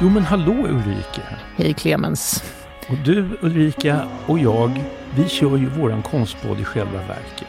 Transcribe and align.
Jo 0.00 0.08
men 0.08 0.22
hallå 0.22 0.52
Ulrika! 0.52 1.22
Hej 1.56 1.74
Clemens! 1.74 2.44
Och 2.88 2.96
du 3.04 3.38
Ulrika 3.40 4.08
och 4.26 4.38
jag, 4.38 4.84
vi 5.14 5.28
kör 5.28 5.56
ju 5.56 5.66
våran 5.66 6.02
konstpodd 6.02 6.60
i 6.60 6.64
själva 6.64 6.98
verket. 6.98 7.48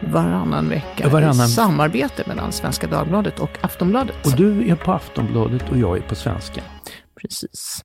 Varannan 0.00 0.68
vecka 0.68 1.08
Varannan- 1.08 1.46
i 1.46 1.48
samarbete 1.48 2.24
mellan 2.26 2.52
Svenska 2.52 2.86
Dagbladet 2.86 3.40
och 3.40 3.50
Aftonbladet. 3.60 4.26
Och 4.26 4.36
du 4.36 4.70
är 4.70 4.74
på 4.74 4.92
Aftonbladet 4.92 5.70
och 5.70 5.78
jag 5.78 5.96
är 5.96 6.02
på 6.02 6.14
Svenska. 6.14 6.60
Precis. 7.20 7.82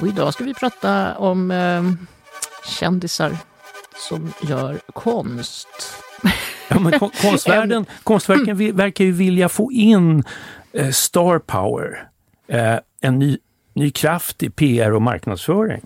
Och 0.00 0.06
idag 0.06 0.34
ska 0.34 0.44
vi 0.44 0.54
prata 0.54 1.16
om 1.18 1.50
eh, 1.50 1.82
kändisar 2.64 3.36
som 4.00 4.32
gör 4.42 4.80
konst. 4.92 5.68
Ja, 6.68 6.78
men 6.80 6.98
kon- 6.98 7.10
konstvärlden, 7.22 7.86
konstverken 8.04 8.76
verkar 8.76 9.04
ju 9.04 9.12
vilja 9.12 9.48
få 9.48 9.72
in 9.72 10.24
eh, 10.72 10.90
star 10.90 11.38
power, 11.38 12.08
eh, 12.48 12.76
en 13.00 13.18
ny, 13.18 13.38
ny 13.72 13.90
kraft 13.90 14.42
i 14.42 14.50
PR 14.50 14.92
och 14.92 15.02
marknadsföring. 15.02 15.80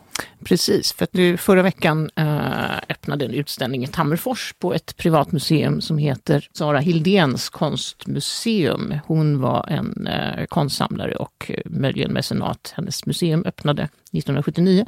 Precis, 0.45 0.93
för 0.93 1.05
att 1.05 1.13
nu 1.13 1.37
förra 1.37 1.63
veckan 1.63 2.11
eh, 2.17 2.77
öppnade 2.89 3.25
en 3.25 3.35
utställning 3.35 3.85
i 3.85 3.87
Tammerfors 3.87 4.55
på 4.59 4.75
ett 4.75 4.97
privat 4.97 5.33
museum 5.33 5.81
som 5.81 5.99
heter 5.99 6.49
Sara 6.53 6.79
Hildéns 6.79 7.49
konstmuseum. 7.49 8.95
Hon 9.07 9.41
var 9.41 9.67
en 9.69 10.07
eh, 10.07 10.45
konstsamlare 10.47 11.15
och 11.15 11.51
eh, 11.51 11.61
möjligen 11.65 12.13
mecenat. 12.13 12.73
Hennes 12.77 13.07
museum 13.07 13.45
öppnade 13.47 13.83
1979. 13.83 14.87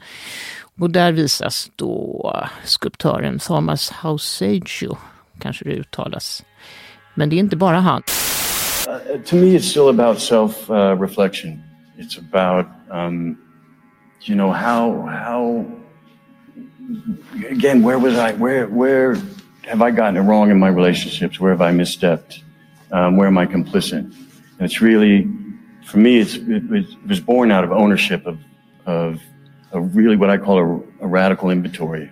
Och 0.80 0.90
där 0.90 1.12
visas 1.12 1.70
då 1.76 2.46
skulptören 2.64 3.38
Thomas 3.38 3.90
Hausaggio, 3.90 4.96
kanske 5.38 5.64
det 5.64 5.70
uttalas. 5.70 6.44
Men 7.14 7.30
det 7.30 7.36
är 7.36 7.38
inte 7.40 7.56
bara 7.56 7.80
han. 7.80 8.02
Uh, 8.86 9.22
to 9.22 9.36
me, 9.36 9.46
it's 9.46 9.70
still 9.70 9.88
about 9.88 10.20
self 10.20 10.70
uh, 10.70 11.00
reflection. 11.00 11.65
It's 11.98 12.16
about, 12.16 12.68
um, 12.90 13.38
you 14.22 14.34
know, 14.34 14.52
how 14.52 15.02
how 15.02 15.64
again, 17.48 17.82
where 17.82 17.98
was 17.98 18.16
I? 18.16 18.32
Where 18.32 18.66
where 18.68 19.14
have 19.64 19.82
I 19.82 19.90
gotten 19.90 20.16
it 20.16 20.20
wrong 20.20 20.50
in 20.50 20.58
my 20.58 20.68
relationships? 20.68 21.40
Where 21.40 21.50
have 21.50 21.60
I 21.62 21.72
misstepped? 21.72 22.42
Um, 22.92 23.16
where 23.16 23.26
am 23.26 23.38
I 23.38 23.46
complicit? 23.46 23.98
And 24.00 24.60
it's 24.60 24.80
really, 24.80 25.28
for 25.84 25.98
me, 25.98 26.18
it's 26.18 26.36
it, 26.36 26.68
was- 26.68 26.92
it 26.92 27.08
was 27.08 27.20
born 27.20 27.50
out 27.50 27.64
of 27.64 27.72
ownership 27.72 28.26
of 28.26 28.38
of, 28.86 29.20
of 29.72 29.96
really 29.96 30.16
what 30.16 30.30
I 30.30 30.36
call 30.38 30.58
a, 30.58 31.04
a 31.04 31.08
radical 31.08 31.50
inventory. 31.50 32.10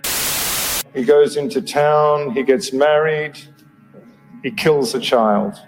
He 0.93 1.03
goes 1.03 1.37
into 1.37 1.61
town, 1.61 2.31
he 2.31 2.43
gets 2.43 2.73
married, 2.73 3.37
he 4.43 4.51
kills 4.51 4.93
a 4.95 4.99
child. 4.99 5.59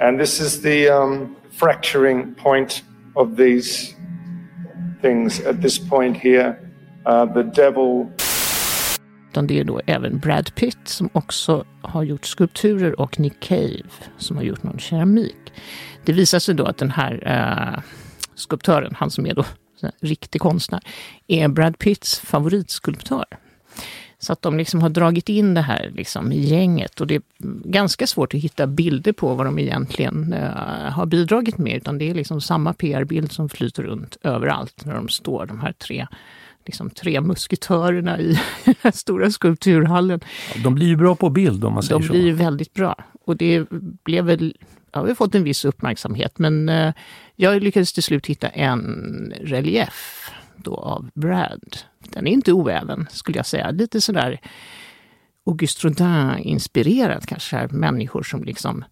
And 0.00 0.18
this 0.18 0.40
is 0.40 0.60
the 0.60 0.88
um, 0.88 1.36
fracturing 1.50 2.34
point 2.34 2.82
of 3.14 3.36
these 3.36 3.94
things 5.02 5.40
at 5.40 5.62
this 5.62 5.88
point 5.88 6.16
here. 6.16 6.56
Uh, 7.06 7.34
the 7.34 7.42
devil 7.42 8.06
Utan 9.30 9.46
det 9.46 9.60
är 9.60 9.64
då 9.64 9.80
även 9.86 10.18
Brad 10.18 10.54
Pitt 10.54 10.88
som 10.88 11.08
också 11.12 11.64
har 11.82 12.02
gjort 12.02 12.24
skulpturer 12.24 13.00
och 13.00 13.20
Nick 13.20 13.40
Cave 13.40 13.90
som 14.18 14.36
har 14.36 14.44
gjort 14.44 14.62
någon 14.62 14.78
keramik. 14.78 15.52
Det 16.04 16.12
visar 16.12 16.38
sig 16.38 16.54
då 16.54 16.64
att 16.64 16.78
den 16.78 16.90
här 16.90 17.22
eh, 17.26 17.82
skulptören, 18.34 18.94
han 18.94 19.10
som 19.10 19.26
är 19.26 19.34
då 19.34 19.44
riktig 20.00 20.40
konstnär, 20.40 20.80
är 21.26 21.48
Brad 21.48 21.78
Pitts 21.78 22.18
favoritskulptör. 22.18 23.24
Så 24.24 24.32
att 24.32 24.42
de 24.42 24.56
liksom 24.56 24.82
har 24.82 24.88
dragit 24.88 25.28
in 25.28 25.54
det 25.54 25.60
här 25.60 25.90
liksom 25.94 26.32
i 26.32 26.40
gänget 26.40 27.00
och 27.00 27.06
det 27.06 27.14
är 27.14 27.22
ganska 27.64 28.06
svårt 28.06 28.34
att 28.34 28.40
hitta 28.40 28.66
bilder 28.66 29.12
på 29.12 29.34
vad 29.34 29.46
de 29.46 29.58
egentligen 29.58 30.32
eh, 30.32 30.90
har 30.92 31.06
bidragit 31.06 31.58
med. 31.58 31.76
Utan 31.76 31.98
det 31.98 32.10
är 32.10 32.14
liksom 32.14 32.40
samma 32.40 32.72
PR-bild 32.72 33.32
som 33.32 33.48
flyter 33.48 33.82
runt 33.82 34.16
överallt 34.22 34.84
när 34.84 34.94
de 34.94 35.08
står, 35.08 35.46
de 35.46 35.60
här 35.60 35.72
tre, 35.72 36.06
liksom 36.66 36.90
tre 36.90 37.20
musketörerna 37.20 38.20
i 38.20 38.38
den 38.82 38.92
stora 38.92 39.30
skulpturhallen. 39.30 40.20
De 40.62 40.74
blir 40.74 40.86
ju 40.86 40.96
bra 40.96 41.14
på 41.14 41.30
bild 41.30 41.64
om 41.64 41.74
man 41.74 41.82
säger 41.82 42.00
De 42.00 42.06
så. 42.06 42.12
blir 42.12 42.24
ju 42.24 42.32
väldigt 42.32 42.74
bra. 42.74 42.94
Och 43.24 43.36
det 43.36 43.66
blev 44.04 44.24
väl, 44.24 44.56
ja, 44.92 45.02
vi 45.02 45.10
har 45.10 45.14
fått 45.14 45.34
en 45.34 45.44
viss 45.44 45.64
uppmärksamhet, 45.64 46.38
men 46.38 46.68
eh, 46.68 46.94
jag 47.36 47.62
lyckades 47.62 47.92
till 47.92 48.02
slut 48.02 48.26
hitta 48.26 48.48
en 48.48 49.32
relief 49.40 50.30
då 50.56 50.74
av 50.76 51.10
Brad. 51.14 51.76
Den 51.98 52.26
är 52.26 52.30
inte 52.32 52.52
oäven, 52.52 53.06
skulle 53.10 53.38
jag 53.38 53.46
säga. 53.46 53.70
Lite 53.70 54.00
sådär 54.00 54.40
Auguste 55.46 55.86
Rodin-inspirerat 55.88 57.26
kanske, 57.26 57.56
här, 57.56 57.68
människor 57.68 58.22
som 58.22 58.44
liksom 58.44 58.84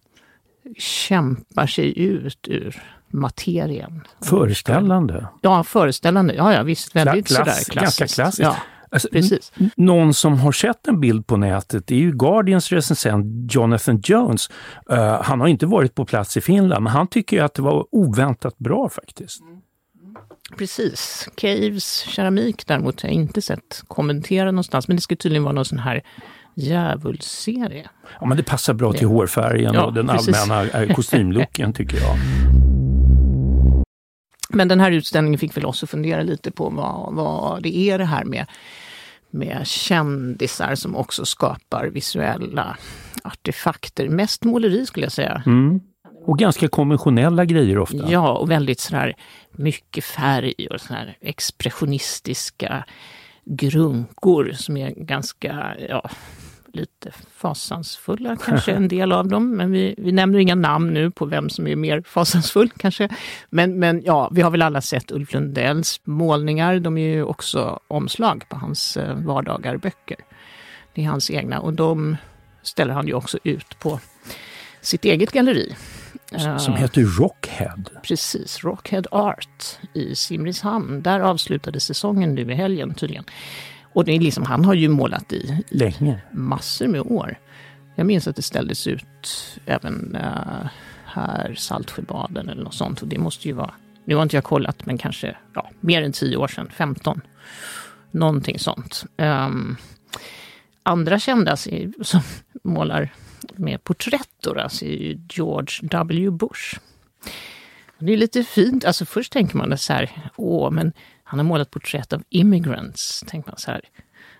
kämpar 0.77 1.67
sig 1.67 1.99
ut 1.99 2.47
ur 2.47 2.81
materien. 3.11 4.01
Föreställande. 4.21 5.27
Ja, 5.41 5.63
föreställande. 5.63 6.33
Ja, 6.33 6.53
ja 6.53 6.63
visst. 6.63 6.95
Väldigt 6.95 7.25
Kla- 7.25 7.33
sådär 7.35 7.43
klass- 7.51 7.69
klassiskt. 7.69 7.99
ganska 7.99 8.07
klassiskt. 8.23 8.39
Ja, 8.43 8.55
Alltså, 8.89 9.07
precis. 9.11 9.51
Någon 9.75 10.13
som 10.13 10.39
har 10.39 10.51
sett 10.51 10.87
en 10.87 10.99
bild 10.99 11.27
på 11.27 11.37
nätet 11.37 11.91
är 11.91 11.95
ju 11.95 12.11
Guardians 12.11 12.71
recensent 12.71 13.53
Jonathan 13.55 14.01
Jones. 14.03 14.49
Eh, 14.89 15.21
han 15.21 15.39
har 15.39 15.47
inte 15.47 15.65
varit 15.65 15.95
på 15.95 16.05
plats 16.05 16.37
i 16.37 16.41
Finland, 16.41 16.83
men 16.83 16.93
han 16.93 17.07
tycker 17.07 17.37
ju 17.37 17.43
att 17.43 17.53
det 17.53 17.61
var 17.61 17.85
oväntat 17.91 18.57
bra 18.57 18.89
faktiskt. 18.89 19.41
Precis. 20.57 21.29
Caves 21.35 21.99
keramik 21.99 22.67
däremot 22.67 23.01
har 23.01 23.09
jag 23.09 23.15
inte 23.15 23.41
sett 23.41 23.83
kommentera 23.87 24.51
någonstans. 24.51 24.87
Men 24.87 24.97
det 24.97 25.01
ska 25.01 25.15
tydligen 25.15 25.43
vara 25.43 25.53
någon 25.53 25.65
sån 25.65 25.79
här 25.79 26.03
djävulsserie. 26.55 27.89
Ja, 28.19 28.25
men 28.25 28.37
det 28.37 28.43
passar 28.43 28.73
bra 28.73 28.93
till 28.93 29.07
hårfärgen 29.07 29.73
Ja, 29.73 29.85
och 29.85 29.93
den 29.93 30.07
precis. 30.07 30.37
allmänna 30.37 30.69
eh, 30.69 30.93
kostymlooken 30.95 31.73
tycker 31.73 31.97
jag. 31.97 32.17
Men 34.49 34.67
den 34.67 34.79
här 34.79 34.91
utställningen 34.91 35.39
fick 35.39 35.57
väl 35.57 35.65
oss 35.65 35.83
att 35.83 35.89
fundera 35.89 36.23
lite 36.23 36.51
på 36.51 36.69
vad, 36.69 37.13
vad 37.13 37.63
det 37.63 37.77
är 37.77 37.97
det 37.97 38.05
här 38.05 38.23
med, 38.23 38.45
med 39.31 39.67
kändisar 39.67 40.75
som 40.75 40.95
också 40.95 41.25
skapar 41.25 41.87
visuella 41.87 42.77
artefakter. 43.23 44.09
Mest 44.09 44.43
måleri 44.43 44.85
skulle 44.85 45.05
jag 45.05 45.13
säga. 45.13 45.43
Mm. 45.45 45.79
Och 46.25 46.39
ganska 46.39 46.67
konventionella 46.67 47.45
grejer 47.45 47.77
ofta. 47.77 48.11
Ja, 48.11 48.31
och 48.31 48.51
väldigt 48.51 48.79
sådär 48.79 49.15
mycket 49.51 50.03
färg 50.03 50.67
och 50.71 50.81
sådär 50.81 51.17
expressionistiska 51.21 52.85
grunkor 53.45 54.51
som 54.51 54.77
är 54.77 54.89
ganska, 54.89 55.75
ja, 55.89 56.09
lite 56.73 57.11
fasansfulla 57.35 58.35
kanske 58.45 58.71
en 58.71 58.87
del 58.87 59.11
av 59.11 59.27
dem. 59.27 59.51
Men 59.51 59.71
vi, 59.71 59.95
vi 59.97 60.11
nämner 60.11 60.39
inga 60.39 60.55
namn 60.55 60.93
nu 60.93 61.11
på 61.11 61.25
vem 61.25 61.49
som 61.49 61.67
är 61.67 61.75
mer 61.75 62.01
fasansfull 62.01 62.69
kanske. 62.77 63.09
Men, 63.49 63.79
men 63.79 64.01
ja, 64.05 64.29
vi 64.31 64.41
har 64.41 64.51
väl 64.51 64.61
alla 64.61 64.81
sett 64.81 65.11
Ulf 65.11 65.33
Lundells 65.33 66.01
målningar. 66.03 66.79
De 66.79 66.97
är 66.97 67.13
ju 67.13 67.23
också 67.23 67.79
omslag 67.87 68.43
på 68.49 68.55
hans 68.55 68.97
eh, 68.97 69.15
vardagarböcker. 69.15 70.17
Det 70.93 71.03
är 71.03 71.07
hans 71.07 71.31
egna 71.31 71.59
och 71.59 71.73
de 71.73 72.17
ställer 72.63 72.93
han 72.93 73.07
ju 73.07 73.13
också 73.13 73.37
ut 73.43 73.79
på 73.79 73.99
sitt 74.81 75.05
eget 75.05 75.31
galleri. 75.31 75.75
Som 76.39 76.75
heter 76.75 77.01
Rockhead. 77.01 77.83
Precis, 78.03 78.63
Rockhead 78.63 79.03
Art 79.11 79.79
i 79.93 80.15
Simrishamn. 80.15 81.01
Där 81.01 81.19
avslutades 81.19 81.83
säsongen 81.83 82.35
nu 82.35 82.51
i 82.51 82.55
helgen 82.55 82.93
tydligen. 82.93 83.23
Och 83.93 84.05
det 84.05 84.11
är 84.11 84.19
liksom, 84.19 84.43
han 84.43 84.65
har 84.65 84.73
ju 84.73 84.89
målat 84.89 85.33
i 85.33 85.63
Länge. 85.69 86.21
massor 86.31 86.87
med 86.87 87.01
år. 87.01 87.37
Jag 87.95 88.05
minns 88.05 88.27
att 88.27 88.35
det 88.35 88.41
ställdes 88.41 88.87
ut 88.87 89.59
även 89.65 90.15
uh, 90.15 90.67
här, 91.05 91.55
Saltsjöbaden 91.57 92.49
eller 92.49 92.63
något 92.63 92.73
sånt. 92.73 93.01
Och 93.01 93.07
det 93.07 93.17
måste 93.17 93.47
ju 93.47 93.53
vara, 93.53 93.73
nu 94.05 94.15
har 94.15 94.23
inte 94.23 94.37
jag 94.37 94.43
kollat, 94.43 94.85
men 94.85 94.97
kanske 94.97 95.35
ja, 95.53 95.69
mer 95.79 96.01
än 96.01 96.11
tio 96.11 96.37
år 96.37 96.47
sedan, 96.47 96.69
15. 96.73 97.21
Någonting 98.11 98.59
sånt. 98.59 99.05
Ehm, 99.17 99.75
andra 100.83 101.19
kända 101.19 101.57
som 101.57 102.21
målar 102.63 103.09
med 103.55 103.83
porträtt 103.83 104.29
då, 104.43 104.59
alltså, 104.59 104.85
George 105.29 105.79
W. 105.81 106.29
Bush. 106.31 106.79
Det 107.99 108.13
är 108.13 108.17
lite 108.17 108.43
fint. 108.43 108.85
Alltså 108.85 109.05
först 109.05 109.33
tänker 109.33 109.57
man 109.57 109.77
så 109.77 109.93
här, 109.93 110.11
åh, 110.35 110.71
men 110.71 110.93
han 111.23 111.39
har 111.39 111.43
målat 111.43 111.71
porträtt 111.71 112.13
av 112.13 112.23
immigrants. 112.29 113.23
Tänker 113.27 113.51
man 113.51 113.57
så 113.57 113.71
här, 113.71 113.81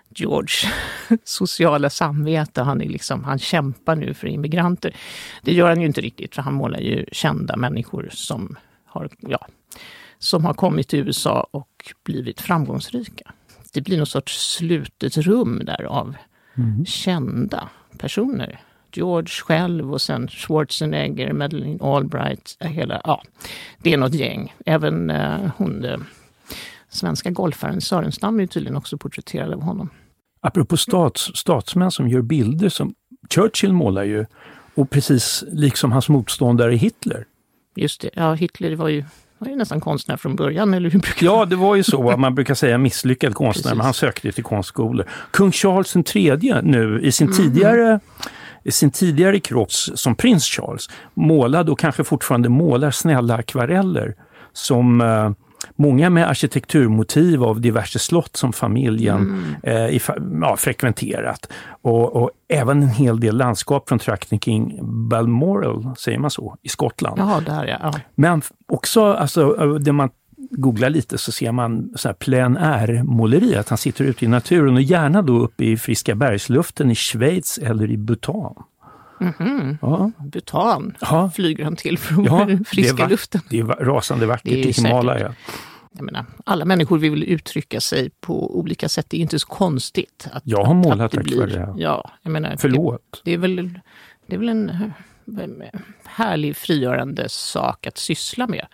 George 0.08 0.70
sociala 1.24 1.90
samvete, 1.90 2.62
han, 2.62 2.80
är 2.80 2.88
liksom, 2.88 3.24
han 3.24 3.38
kämpar 3.38 3.96
nu 3.96 4.14
för 4.14 4.26
immigranter. 4.26 4.96
Det 5.42 5.52
gör 5.52 5.68
han 5.68 5.80
ju 5.80 5.86
inte 5.86 6.00
riktigt, 6.00 6.34
för 6.34 6.42
han 6.42 6.54
målar 6.54 6.80
ju 6.80 7.06
kända 7.12 7.56
människor 7.56 8.08
som 8.12 8.56
har, 8.86 9.08
ja, 9.20 9.46
som 10.18 10.44
har 10.44 10.54
kommit 10.54 10.88
till 10.88 10.98
USA 10.98 11.46
och 11.50 11.94
blivit 12.04 12.40
framgångsrika. 12.40 13.32
Det 13.72 13.80
blir 13.80 13.98
något 13.98 14.08
sorts 14.08 14.54
slutet 14.56 15.16
rum 15.16 15.62
där 15.64 15.84
av 15.84 16.16
kända 16.86 17.68
personer. 17.98 18.60
George 18.96 19.28
själv 19.28 19.92
och 19.92 20.00
sen 20.00 20.28
Schwarzenegger, 20.28 21.32
Madeleine 21.32 21.78
Albright, 21.84 22.56
hela, 22.60 23.00
ja, 23.04 23.22
det 23.82 23.92
är 23.92 23.96
något 23.96 24.14
gäng. 24.14 24.54
Även 24.66 25.10
eh, 25.10 25.50
hon, 25.56 25.84
eh, 25.84 25.98
svenska 26.88 27.30
golfaren 27.30 27.80
Sörenstam 27.80 28.40
är 28.40 28.46
tydligen 28.46 28.76
också 28.76 28.98
porträtterad 28.98 29.52
av 29.52 29.62
honom. 29.62 29.90
Apropå 30.40 30.76
stats, 30.76 31.30
statsmän 31.34 31.90
som 31.90 32.08
gör 32.08 32.22
bilder, 32.22 32.68
så 32.68 32.90
Churchill 33.34 33.72
målar 33.72 34.04
ju, 34.04 34.26
och 34.74 34.90
precis 34.90 35.44
liksom 35.52 35.92
hans 35.92 36.08
motståndare 36.08 36.74
Hitler. 36.74 37.24
Just 37.76 38.00
det, 38.00 38.10
ja 38.14 38.32
Hitler 38.34 38.76
var 38.76 38.88
ju, 38.88 39.04
var 39.38 39.48
ju 39.48 39.56
nästan 39.56 39.80
konstnär 39.80 40.16
från 40.16 40.36
början, 40.36 40.74
eller 40.74 40.90
hur 40.90 40.98
brukar 41.00 41.26
Ja, 41.26 41.44
det 41.44 41.56
var 41.56 41.76
ju 41.76 41.82
så. 41.82 42.16
Man 42.16 42.34
brukar 42.34 42.54
säga 42.54 42.78
misslyckad 42.78 43.34
konstnär, 43.34 43.62
Precis. 43.62 43.76
men 43.76 43.84
han 43.84 43.94
sökte 43.94 44.32
till 44.32 44.44
konstskolor. 44.44 45.06
Kung 45.30 45.52
Charles 45.52 45.96
III 46.16 46.62
nu 46.62 47.00
i 47.02 47.12
sin 47.12 47.26
Mm. 47.26 47.36
tidigare 47.38 48.00
i 48.64 48.70
sin 48.70 48.90
tidigare 48.90 49.40
kropp 49.40 49.72
som 49.72 50.14
prins 50.14 50.44
Charles 50.44 50.88
målade 51.14 51.72
och 51.72 51.78
kanske 51.78 52.04
fortfarande 52.04 52.48
målar 52.48 52.90
snälla 52.90 53.34
akvareller 53.34 54.14
som 54.52 55.00
eh, 55.00 55.30
många 55.76 56.10
med 56.10 56.28
arkitekturmotiv 56.28 57.44
av 57.44 57.60
diverse 57.60 57.98
slott 57.98 58.36
som 58.36 58.52
familjen 58.52 59.16
Mm. 59.16 59.54
eh, 59.62 59.96
i, 59.96 60.00
ja, 60.40 60.56
frekventerat. 60.56 61.48
Och, 61.82 62.16
och 62.16 62.30
även 62.48 62.82
en 62.82 62.88
hel 62.88 63.20
del 63.20 63.36
landskap 63.36 63.88
från 63.88 63.98
trakten 63.98 64.38
kring 64.38 64.78
Balmoral, 65.08 65.94
säger 65.98 66.18
man 66.18 66.30
så, 66.30 66.56
i 66.62 66.68
Skottland. 66.68 67.18
Jaha, 67.18 67.40
där 67.40 67.66
ja. 67.66 67.78
ja. 67.82 67.92
Men 68.14 68.42
också, 68.68 69.12
alltså, 69.12 69.52
det 69.78 69.92
man 69.92 70.10
googlar 70.56 70.90
lite 70.90 71.18
så 71.18 71.32
ser 71.32 71.52
man 71.52 71.92
så 71.96 72.08
här 72.08 72.14
plein 72.14 72.56
air-måleri, 72.56 73.54
att 73.56 73.68
han 73.68 73.78
sitter 73.78 74.04
ute 74.04 74.24
i 74.24 74.28
naturen 74.28 74.74
och 74.74 74.82
gärna 74.82 75.22
då 75.22 75.38
uppe 75.38 75.64
i 75.64 75.76
friska 75.76 76.14
bergsluften 76.14 76.90
i 76.90 76.94
Schweiz 76.94 77.58
eller 77.58 77.90
i 77.90 77.96
Bhutan. 77.96 78.54
Ja, 79.80 80.10
Bhutan 80.18 80.94
Ja. 81.00 81.30
flyger 81.34 81.64
han 81.64 81.76
till 81.76 81.98
för 81.98 82.24
ja 82.26 82.48
friska 82.66 82.96
det 82.96 83.02
är 83.02 83.08
luften. 83.08 83.40
Det 83.50 83.58
är 83.60 83.64
rasande 83.64 84.26
vackert 84.26 84.44
Det 84.44 84.62
är 84.62 84.66
i 84.66 84.72
Himalaya. 84.72 85.34
Menar, 86.00 86.26
alla 86.46 86.64
människor 86.64 86.98
vill 86.98 87.22
uttrycka 87.24 87.80
sig 87.80 88.10
på 88.20 88.58
olika 88.58 88.88
sätt. 88.88 89.06
Det 89.08 89.16
är 89.16 89.20
inte 89.20 89.38
så 89.38 89.46
konstigt. 89.46 90.28
Att, 90.32 90.42
Jag 90.46 90.64
har 90.64 90.74
målat 90.74 91.10
det 91.12 91.20
blir- 91.22 91.42
akvarell. 91.44 91.74
Ja, 91.80 92.10
jag 92.22 92.30
menar, 92.30 92.56
Förlåt. 92.58 93.00
Det, 93.24 93.30
det, 93.30 93.34
är 93.34 93.38
väl, 93.38 93.80
det 94.26 94.34
är 94.34 94.38
väl 94.38 94.48
en 94.48 94.70
eh, 94.70 95.80
härlig 96.04 96.56
frigörande 96.56 97.28
sak 97.28 97.86
att 97.86 97.98
syssla 97.98 98.46
med. 98.46 98.66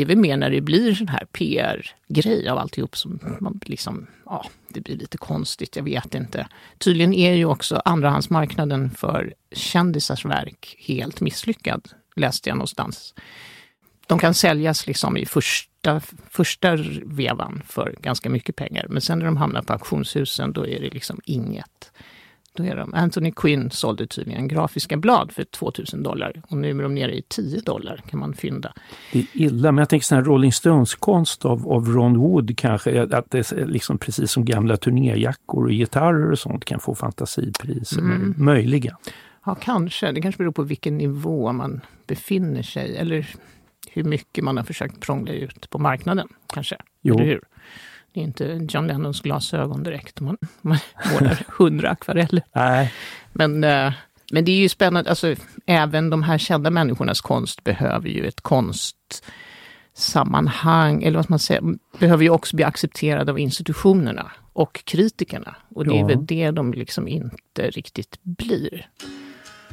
Det 0.00 0.04
är 0.04 0.06
väl 0.06 0.16
mer 0.16 0.36
när 0.36 0.50
det 0.50 0.60
blir 0.60 0.94
sån 0.94 1.08
här 1.08 1.24
PR-grej 1.24 2.48
av 2.48 2.58
alltihop 2.58 2.96
som 2.96 3.18
man 3.40 3.60
liksom, 3.66 4.06
ja, 4.24 4.46
det 4.68 4.80
blir 4.80 4.96
lite 4.96 5.18
konstigt, 5.18 5.76
jag 5.76 5.82
vet 5.82 6.14
inte. 6.14 6.48
Tydligen 6.78 7.14
är 7.14 7.32
ju 7.34 7.44
också 7.44 7.82
andrahandsmarknaden 7.84 8.90
för 8.90 9.34
kändisars 9.52 10.24
verk 10.24 10.76
helt 10.78 11.20
misslyckad, 11.20 11.88
läste 12.16 12.48
jag 12.48 12.56
någonstans. 12.56 13.14
De 14.06 14.18
kan 14.18 14.34
säljas 14.34 14.86
liksom 14.86 15.16
i 15.16 15.26
första, 15.26 16.00
första 16.30 16.76
vevan 17.04 17.62
för 17.68 17.96
ganska 18.00 18.30
mycket 18.30 18.56
pengar, 18.56 18.86
men 18.88 19.00
sen 19.00 19.18
när 19.18 19.26
de 19.26 19.36
hamnar 19.36 19.62
på 19.62 19.72
auktionshusen 19.72 20.52
då 20.52 20.66
är 20.66 20.80
det 20.80 20.90
liksom 20.90 21.20
inget. 21.24 21.92
Är 22.64 22.76
de, 22.76 22.94
Anthony 22.94 23.32
Quinn 23.32 23.70
sålde 23.70 24.06
tydligen 24.06 24.48
grafiska 24.48 24.96
blad 24.96 25.32
för 25.32 25.44
2000 25.44 26.02
dollar 26.02 26.42
och 26.48 26.56
nu 26.56 26.70
är 26.70 26.82
de 26.82 26.94
nere 26.94 27.16
i 27.16 27.22
10 27.28 27.60
dollar 27.60 28.02
kan 28.10 28.20
man 28.20 28.34
fynda. 28.34 28.72
Det 29.12 29.18
är 29.18 29.26
illa, 29.32 29.72
men 29.72 29.82
jag 29.82 29.88
tänker 29.88 30.04
sån 30.04 30.18
här 30.18 30.24
Rolling 30.24 30.52
Stones-konst 30.52 31.44
av, 31.44 31.68
av 31.68 31.88
Ron 31.88 32.18
Wood 32.18 32.58
kanske, 32.58 33.02
att 33.02 33.30
det 33.30 33.52
är 33.52 33.66
liksom 33.66 33.98
precis 33.98 34.30
som 34.30 34.44
gamla 34.44 34.76
turnéjackor 34.76 35.64
och 35.64 35.70
gitarrer 35.70 36.30
och 36.30 36.38
sånt 36.38 36.64
kan 36.64 36.80
få 36.80 36.94
fantasipriser. 36.94 37.98
Mm. 37.98 38.34
Möjligen. 38.38 38.96
Ja, 39.44 39.54
kanske. 39.54 40.12
Det 40.12 40.20
kanske 40.20 40.38
beror 40.38 40.52
på 40.52 40.62
vilken 40.62 40.98
nivå 40.98 41.52
man 41.52 41.80
befinner 42.06 42.62
sig 42.62 42.96
eller 42.96 43.34
hur 43.88 44.04
mycket 44.04 44.44
man 44.44 44.56
har 44.56 44.64
försökt 44.64 45.00
prångla 45.00 45.32
ut 45.32 45.70
på 45.70 45.78
marknaden. 45.78 46.28
Kanske. 46.46 46.76
Jo. 47.02 47.14
Eller 47.14 47.24
hur? 47.24 47.40
Det 48.12 48.20
är 48.20 48.24
inte 48.24 48.66
John 48.70 48.86
Lennons 48.86 49.20
glasögon 49.20 49.82
direkt 49.82 50.20
om 50.20 50.26
man, 50.26 50.36
man 50.60 50.78
målar 51.14 51.44
hundra 51.58 51.90
akvareller. 51.90 52.42
Nej, 52.54 52.92
Men, 53.32 53.64
eh, 53.64 53.92
men 54.32 54.44
det 54.44 54.52
är 54.52 54.56
ju 54.56 54.68
spännande, 54.68 55.10
alltså, 55.10 55.34
även 55.66 56.10
de 56.10 56.22
här 56.22 56.38
kända 56.38 56.70
människornas 56.70 57.20
konst 57.20 57.64
behöver 57.64 58.08
ju 58.08 58.26
ett 58.26 58.40
konstsammanhang, 59.94 61.02
eller 61.02 61.16
vad 61.18 61.30
man 61.30 61.38
säga, 61.38 61.60
behöver 61.98 62.22
ju 62.24 62.30
också 62.30 62.56
bli 62.56 62.64
accepterad 62.64 63.30
av 63.30 63.38
institutionerna 63.38 64.30
och 64.52 64.84
kritikerna. 64.84 65.56
Och 65.74 65.84
det 65.84 65.94
är 65.94 66.00
Ja. 66.00 66.06
väl 66.06 66.26
det 66.26 66.50
de 66.50 66.72
liksom 66.72 67.08
inte 67.08 67.70
riktigt 67.70 68.18
blir, 68.22 68.88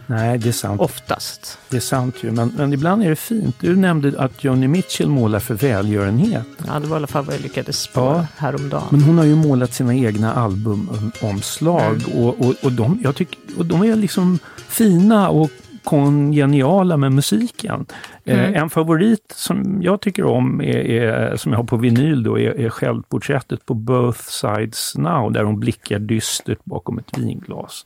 nej, 0.08 0.38
det 0.38 0.48
är 0.50 0.54
sant. 0.54 0.82
oftast. 0.82 1.58
Det 1.70 1.78
är 1.78 1.82
sant 1.82 2.16
ju, 2.22 2.32
men, 2.32 2.54
men 2.58 2.74
ibland 2.74 3.04
är 3.04 3.10
det 3.10 3.16
fint. 3.16 3.56
Du 3.60 3.76
nämnde 3.76 4.22
att 4.22 4.44
Joni 4.44 4.68
Mitchell 4.68 5.10
målar 5.10 5.40
för 5.40 5.54
välgörenhet. 5.54 6.48
Ja, 6.68 6.80
det 6.80 6.88
var 6.88 6.96
i 6.96 7.00
alla 7.00 7.08
fall 7.08 7.26
vad 7.26 7.36
jag 7.36 7.42
lyckades 7.42 7.88
på 7.88 8.00
Ja. 8.00 8.28
häromdagen. 8.38 8.88
Men 8.92 9.02
hon 9.02 9.18
har 9.18 9.26
ju 9.26 9.36
målat 9.36 9.74
sina 9.74 9.96
egna 9.96 10.34
albumomslag 10.34 12.02
och, 12.16 12.42
och, 12.42 12.54
och, 12.64 12.72
de, 12.72 13.00
jag 13.04 13.16
tycker, 13.16 13.40
och 13.58 13.66
de 13.66 13.84
är 13.84 13.96
liksom 13.96 14.40
fina 14.68 15.30
och 15.30 15.50
kongeniala 15.84 16.98
med 16.98 17.12
musiken. 17.12 17.86
Mm. 18.26 18.54
Eh, 18.54 18.62
en 18.62 18.70
favorit 18.70 19.34
som 19.36 19.80
jag 19.82 20.02
tycker 20.02 20.26
om, 20.26 20.62
är, 20.62 20.78
är, 20.78 21.36
som 21.36 21.52
jag 21.52 21.60
har 21.60 21.66
på 21.66 21.78
vinyl, 21.78 22.24
då, 22.24 22.40
är, 22.40 22.60
är 22.60 22.70
självporträttet 22.70 23.66
på 23.66 23.74
Both 23.74 24.20
Sides 24.20 24.94
Now 24.98 25.32
där 25.32 25.44
hon 25.44 25.60
blickar 25.60 26.00
dystert 26.00 26.60
bakom 26.64 26.98
ett 26.98 27.18
vinglas. 27.18 27.86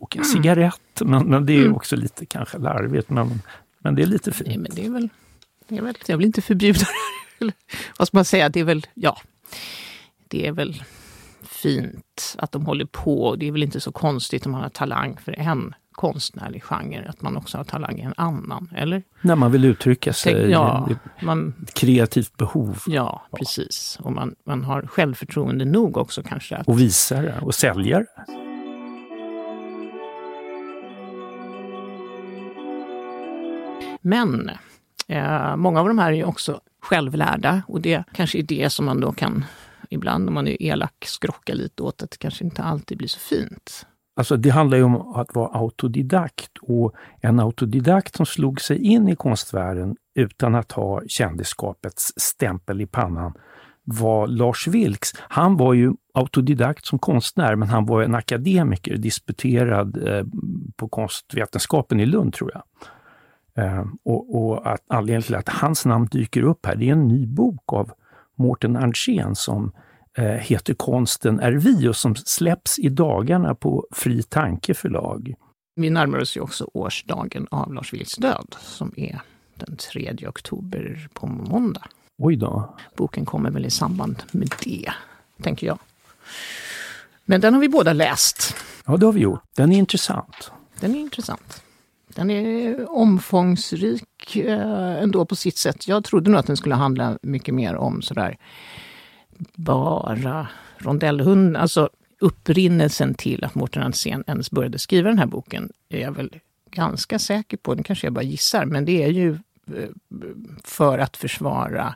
Och 0.00 0.16
en 0.16 0.24
cigarett, 0.24 1.02
men, 1.04 1.26
men 1.26 1.46
det 1.46 1.52
är 1.52 1.76
också 1.76 1.96
lite 1.96 2.26
kanske 2.26 2.58
larvigt, 2.58 3.10
men, 3.10 3.42
men 3.78 3.94
det 3.94 4.02
är 4.02 4.06
lite 4.06 4.32
fint. 4.32 4.48
Nej, 4.48 4.58
men 4.58 4.70
det 4.74 4.86
är 4.86 4.90
väl, 4.90 5.08
det 5.68 5.76
är 5.76 5.82
väl, 5.82 5.94
jag 6.06 6.16
vill 6.16 6.26
inte 6.26 6.42
förbjuda 6.42 6.78
det. 7.38 7.52
Vad 7.98 8.08
ska 8.08 8.16
man 8.16 8.24
säga, 8.24 8.48
det 8.48 8.60
är 8.60 8.64
väl, 8.64 8.86
ja, 8.94 9.20
det 10.28 10.46
är 10.46 10.52
väl 10.52 10.82
fint 11.42 12.36
att 12.38 12.52
de 12.52 12.66
håller 12.66 12.84
på. 12.84 13.36
Det 13.36 13.48
är 13.48 13.52
väl 13.52 13.62
inte 13.62 13.80
så 13.80 13.92
konstigt 13.92 14.46
om 14.46 14.52
man 14.52 14.60
har 14.60 14.68
talang 14.68 15.16
för 15.24 15.32
en 15.38 15.74
konstnärlig 15.92 16.62
genre, 16.62 17.08
att 17.08 17.22
man 17.22 17.36
också 17.36 17.56
har 17.56 17.64
talang 17.64 17.98
i 17.98 18.02
en 18.02 18.14
annan, 18.16 18.70
eller? 18.76 19.02
När 19.20 19.36
man 19.36 19.52
vill 19.52 19.64
uttrycka 19.64 20.12
sig, 20.12 20.32
Tänk, 20.34 20.52
ja, 20.52 20.88
ett 20.90 21.22
man, 21.22 21.54
kreativt 21.74 22.36
behov 22.36 22.82
ja, 22.86 23.26
precis. 23.38 23.98
Och 24.02 24.12
man, 24.12 24.34
man 24.46 24.64
har 24.64 24.82
självförtroende 24.82 25.64
nog 25.64 25.96
också 25.96 26.22
kanske 26.22 26.56
att 26.56 26.68
och 26.68 26.80
visare 26.80 27.38
och 27.42 27.54
säljare. 27.54 28.06
Men 34.00 34.50
eh, 35.08 35.56
många 35.56 35.80
av 35.80 35.88
de 35.88 35.98
här 35.98 36.12
är 36.12 36.24
också 36.24 36.60
självlärda 36.82 37.62
och 37.68 37.80
det 37.80 38.04
kanske 38.12 38.38
är 38.38 38.42
det 38.42 38.70
som 38.70 38.86
man 38.86 39.00
då 39.00 39.12
kan, 39.12 39.44
ibland 39.90 40.28
om 40.28 40.34
man 40.34 40.48
är 40.48 40.62
elak, 40.62 41.04
skrocka 41.06 41.54
lite 41.54 41.82
åt 41.82 42.02
att 42.02 42.10
det 42.10 42.18
kanske 42.18 42.44
inte 42.44 42.62
alltid 42.62 42.98
blir 42.98 43.08
så 43.08 43.18
fint. 43.18 43.86
Alltså 44.16 44.36
det 44.36 44.50
handlar 44.50 44.78
ju 44.78 44.84
om 44.84 45.14
att 45.14 45.34
vara 45.34 45.58
autodidakt 45.58 46.58
och 46.62 46.94
en 47.20 47.40
autodidakt 47.40 48.16
som 48.16 48.26
slog 48.26 48.60
sig 48.60 48.84
in 48.84 49.08
i 49.08 49.16
konstvärlden 49.16 49.96
utan 50.14 50.54
att 50.54 50.72
ha 50.72 51.02
kändisskapets 51.06 52.12
stämpel 52.16 52.80
i 52.80 52.86
pannan 52.86 53.32
var 53.84 54.26
Lars 54.26 54.66
Vilks. 54.66 55.12
Han 55.18 55.56
var 55.56 55.74
ju 55.74 55.92
autodidakt 56.14 56.86
som 56.86 56.98
konstnär 56.98 57.56
men 57.56 57.68
han 57.68 57.86
var 57.86 58.02
en 58.02 58.14
akademiker, 58.14 58.96
disputerad 58.96 60.08
eh, 60.08 60.24
på 60.76 60.88
konstvetenskapen 60.88 62.00
i 62.00 62.06
Lund 62.06 62.34
tror 62.34 62.50
jag. 62.54 62.62
Eh, 63.54 63.84
och, 64.04 64.36
och 64.36 64.72
att 64.72 64.80
anledningen 64.88 65.22
till 65.22 65.34
att 65.34 65.48
hans 65.48 65.84
namn 65.84 66.06
dyker 66.06 66.42
upp 66.42 66.66
här, 66.66 66.76
det 66.76 66.88
är 66.88 66.92
en 66.92 67.08
ny 67.08 67.26
bok 67.26 67.72
av 67.72 67.92
Mårten 68.36 68.76
Arntzen 68.76 69.34
som 69.34 69.72
eh, 70.18 70.24
heter 70.24 70.74
Konsten 70.74 71.40
är 71.40 71.52
vi 71.52 71.88
och 71.88 71.96
som 71.96 72.16
släpps 72.16 72.78
i 72.78 72.88
dagarna 72.88 73.54
på 73.54 73.86
Fri 73.90 74.22
Tanke 74.22 74.74
förlag. 74.74 75.34
Vi 75.74 75.90
närmar 75.90 76.18
oss 76.18 76.36
ju 76.36 76.40
också 76.40 76.70
årsdagen 76.74 77.46
av 77.50 77.74
Lars 77.74 77.92
Vilks 77.92 78.16
död 78.16 78.54
som 78.60 78.92
är 78.96 79.20
den 79.54 79.76
3 79.76 80.16
oktober 80.28 81.08
på 81.12 81.26
måndag. 81.26 81.88
Oj 82.18 82.36
då. 82.36 82.76
Boken 82.96 83.24
kommer 83.24 83.50
väl 83.50 83.66
i 83.66 83.70
samband 83.70 84.22
med 84.32 84.54
det, 84.64 84.92
tänker 85.42 85.66
jag. 85.66 85.78
Men 87.24 87.40
den 87.40 87.54
har 87.54 87.60
vi 87.60 87.68
båda 87.68 87.92
läst. 87.92 88.56
Ja, 88.86 88.96
det 88.96 89.06
har 89.06 89.12
vi 89.12 89.20
gjort. 89.20 89.42
Den 89.56 89.72
är 89.72 89.78
intressant. 89.78 90.52
Den 90.80 90.94
är 90.94 90.98
intressant. 90.98 91.62
Den 92.20 92.30
är 92.30 92.90
omfångsrik 92.90 94.36
eh, 94.36 95.02
ändå 95.02 95.24
på 95.24 95.36
sitt 95.36 95.56
sätt. 95.56 95.88
Jag 95.88 96.04
trodde 96.04 96.30
nog 96.30 96.40
att 96.40 96.46
den 96.46 96.56
skulle 96.56 96.74
handla 96.74 97.18
mycket 97.22 97.54
mer 97.54 97.74
om 97.76 98.02
sådär 98.02 98.36
bara 99.54 100.48
rondellhunden. 100.78 101.56
Alltså 101.56 101.90
upprinnelsen 102.18 103.14
till 103.14 103.44
att 103.44 103.54
Mårten 103.54 103.82
Alsen 103.82 104.24
ens 104.26 104.50
började 104.50 104.78
skriva 104.78 105.08
den 105.08 105.18
här 105.18 105.26
boken 105.26 105.72
är 105.88 106.00
jag 106.00 106.12
väl 106.12 106.36
ganska 106.70 107.18
säker 107.18 107.56
på. 107.56 107.74
Den 107.74 107.84
kanske 107.84 108.06
jag 108.06 108.14
bara 108.14 108.24
gissar, 108.24 108.64
men 108.64 108.84
det 108.84 109.02
är 109.02 109.10
ju 109.10 109.30
eh, 109.74 109.88
för 110.64 110.98
att 110.98 111.16
försvara 111.16 111.94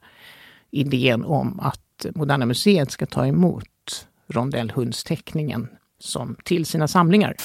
idén 0.70 1.24
om 1.24 1.60
att 1.60 2.06
Moderna 2.14 2.46
Museet 2.46 2.90
ska 2.90 3.06
ta 3.06 3.26
emot 3.26 4.06
rondellhundsteckningen 4.26 5.68
som 6.04 6.36
till 6.44 6.66
sina 6.66 6.88
samlingar. 6.88 7.36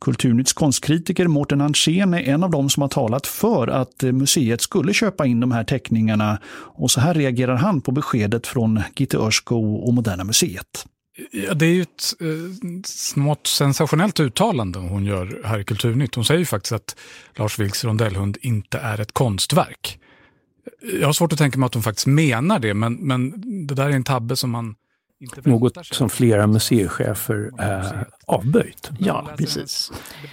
Kulturnytts 0.00 0.52
konstkritiker 0.52 1.26
Mårten 1.26 1.60
Andrén 1.60 2.14
är 2.14 2.20
en 2.20 2.44
av 2.44 2.50
dem 2.50 2.70
som 2.70 2.80
har 2.80 2.88
talat 2.88 3.26
för 3.26 3.68
att 3.68 4.02
museet 4.02 4.60
skulle 4.60 4.94
köpa 4.94 5.26
in 5.26 5.40
de 5.40 5.52
här 5.52 5.64
teckningarna. 5.64 6.38
Och 6.54 6.90
så 6.90 7.00
här 7.00 7.14
reagerar 7.14 7.56
han 7.56 7.80
på 7.80 7.92
beskedet 7.92 8.46
från 8.46 8.82
Gitte 8.96 9.18
Örsko 9.18 9.74
och 9.74 9.94
Moderna 9.94 10.24
Museet. 10.24 10.86
Ja, 11.30 11.54
det 11.54 11.66
är 11.66 11.72
ju 11.72 11.82
ett 11.82 12.14
eh, 12.20 12.26
smått 12.84 13.46
sensationellt 13.46 14.20
uttalande 14.20 14.78
hon 14.78 15.04
gör 15.04 15.42
här 15.44 15.58
i 15.58 15.64
Kulturnytt. 15.64 16.14
Hon 16.14 16.24
säger 16.24 16.40
ju 16.40 16.46
faktiskt 16.46 16.72
att 16.72 16.96
Lars 17.36 17.58
Vilks 17.58 17.84
rondellhund 17.84 18.38
inte 18.40 18.78
är 18.78 19.00
ett 19.00 19.12
konstverk. 19.12 19.98
Jag 21.00 21.08
har 21.08 21.12
svårt 21.12 21.32
att 21.32 21.38
tänka 21.38 21.58
mig 21.58 21.66
att 21.66 21.74
hon 21.74 21.82
faktiskt 21.82 22.06
menar 22.06 22.58
det, 22.58 22.74
men, 22.74 22.94
men 22.94 23.30
det 23.66 23.74
där 23.74 23.84
är 23.84 23.90
en 23.90 24.04
tabbe 24.04 24.36
som 24.36 24.50
man 24.50 24.74
Något 25.44 25.86
som 25.86 26.10
flera 26.10 26.46
museichefer 26.46 27.50
äh, 27.58 28.02
avböjt. 28.26 28.90
Ja, 28.98 29.30
precis. 29.38 29.92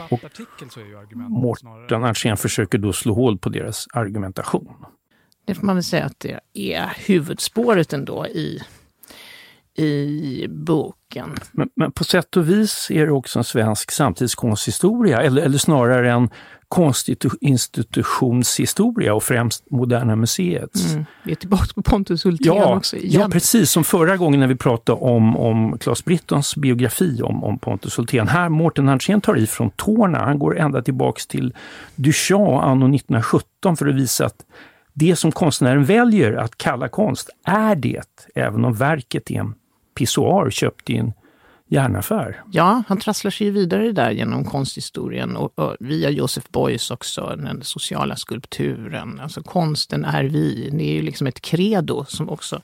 Och 0.09 0.19
Mårten 1.15 2.03
Alsén 2.03 2.37
försöker 2.37 2.77
då 2.77 2.93
slå 2.93 3.13
hål 3.13 3.37
på 3.37 3.49
deras 3.49 3.87
argumentation. 3.93 4.85
Det 5.45 5.55
får 5.55 5.65
man 5.65 5.75
väl 5.75 5.83
säga 5.83 6.05
att 6.05 6.19
det 6.19 6.39
är 6.53 6.93
huvudspåret 6.97 7.93
ändå 7.93 8.27
i 8.27 8.61
i 9.79 10.47
boken. 10.49 11.35
Men, 11.51 11.69
men, 11.75 11.91
på 11.91 12.03
sätt 12.03 12.37
och 12.37 12.49
vis 12.49 12.91
är 12.91 13.05
det 13.05 13.11
också 13.11 13.39
en 13.39 13.43
svensk 13.43 13.91
samtidskonsthistoria, 13.91 15.21
eller, 15.21 15.41
eller 15.41 15.57
snarare 15.57 16.11
en 16.11 16.29
konstinstitutionshistoria 16.69 19.13
och 19.13 19.23
främst 19.23 19.71
Moderna 19.71 20.15
Museets. 20.15 20.93
Mm. 20.93 21.05
Vi 21.23 21.31
är 21.31 21.35
tillbaka 21.35 21.67
på 21.75 21.81
Pontus 21.81 22.25
Hultén 22.25 22.55
ja, 22.55 22.75
också. 22.75 22.97
Igen. 22.97 23.21
Ja, 23.21 23.29
precis 23.29 23.71
som 23.71 23.83
förra 23.83 24.17
gången 24.17 24.39
när 24.39 24.47
vi 24.47 24.55
pratade 24.55 24.99
om, 24.99 25.37
om 25.37 25.77
Claes 25.77 26.05
Brittons 26.05 26.55
biografi 26.55 27.21
om, 27.21 27.43
om 27.43 27.59
Pontus 27.59 27.97
Hultén. 27.97 28.27
Här, 28.27 28.49
Mårten 28.49 28.87
Handsén 28.87 29.21
tar 29.21 29.37
i 29.37 29.47
från 29.47 29.69
tårna. 29.69 30.19
Han 30.19 30.39
går 30.39 30.59
ända 30.59 30.81
tillbaks 30.81 31.27
till 31.27 31.53
Duchamp 31.95 32.63
anno 32.63 32.95
1917 32.95 33.77
för 33.77 33.87
att 33.87 33.95
visa 33.95 34.25
att 34.25 34.45
det 34.93 35.15
som 35.15 35.31
konstnären 35.31 35.85
väljer 35.85 36.33
att 36.33 36.57
kalla 36.57 36.87
konst 36.87 37.29
är 37.45 37.75
det, 37.75 38.25
även 38.35 38.65
om 38.65 38.73
verket 38.73 39.31
är 39.31 39.39
en 39.39 39.53
pissoar 39.95 40.49
köpt 40.49 40.89
i 40.89 40.97
en 40.97 41.13
järnaffär. 41.69 42.43
Ja, 42.51 42.83
han 42.87 42.99
trasslar 42.99 43.31
sig 43.31 43.49
vidare 43.49 43.91
där 43.91 44.11
genom 44.11 44.43
konsthistorien 44.43 45.35
och, 45.35 45.59
och 45.59 45.75
via 45.79 46.09
Joseph 46.09 46.47
Beuys 46.51 46.91
också, 46.91 47.35
den 47.37 47.63
sociala 47.63 48.15
skulpturen. 48.15 49.19
Alltså 49.19 49.43
konsten 49.43 50.05
är 50.05 50.23
vi. 50.23 50.69
Det 50.71 50.83
är 50.83 50.93
ju 50.93 51.01
liksom 51.01 51.27
ett 51.27 51.41
credo 51.41 52.05
som 52.07 52.29
också, 52.29 52.61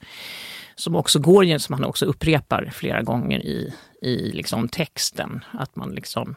som 0.76 0.96
också 0.96 1.20
går, 1.20 1.58
som 1.58 1.74
han 1.74 1.84
också 1.84 2.06
upprepar 2.06 2.70
flera 2.74 3.02
gånger 3.02 3.40
i, 3.40 3.74
i 4.02 4.32
liksom 4.32 4.68
texten. 4.68 5.46
Att 5.52 5.76
man 5.76 5.92
liksom 5.92 6.36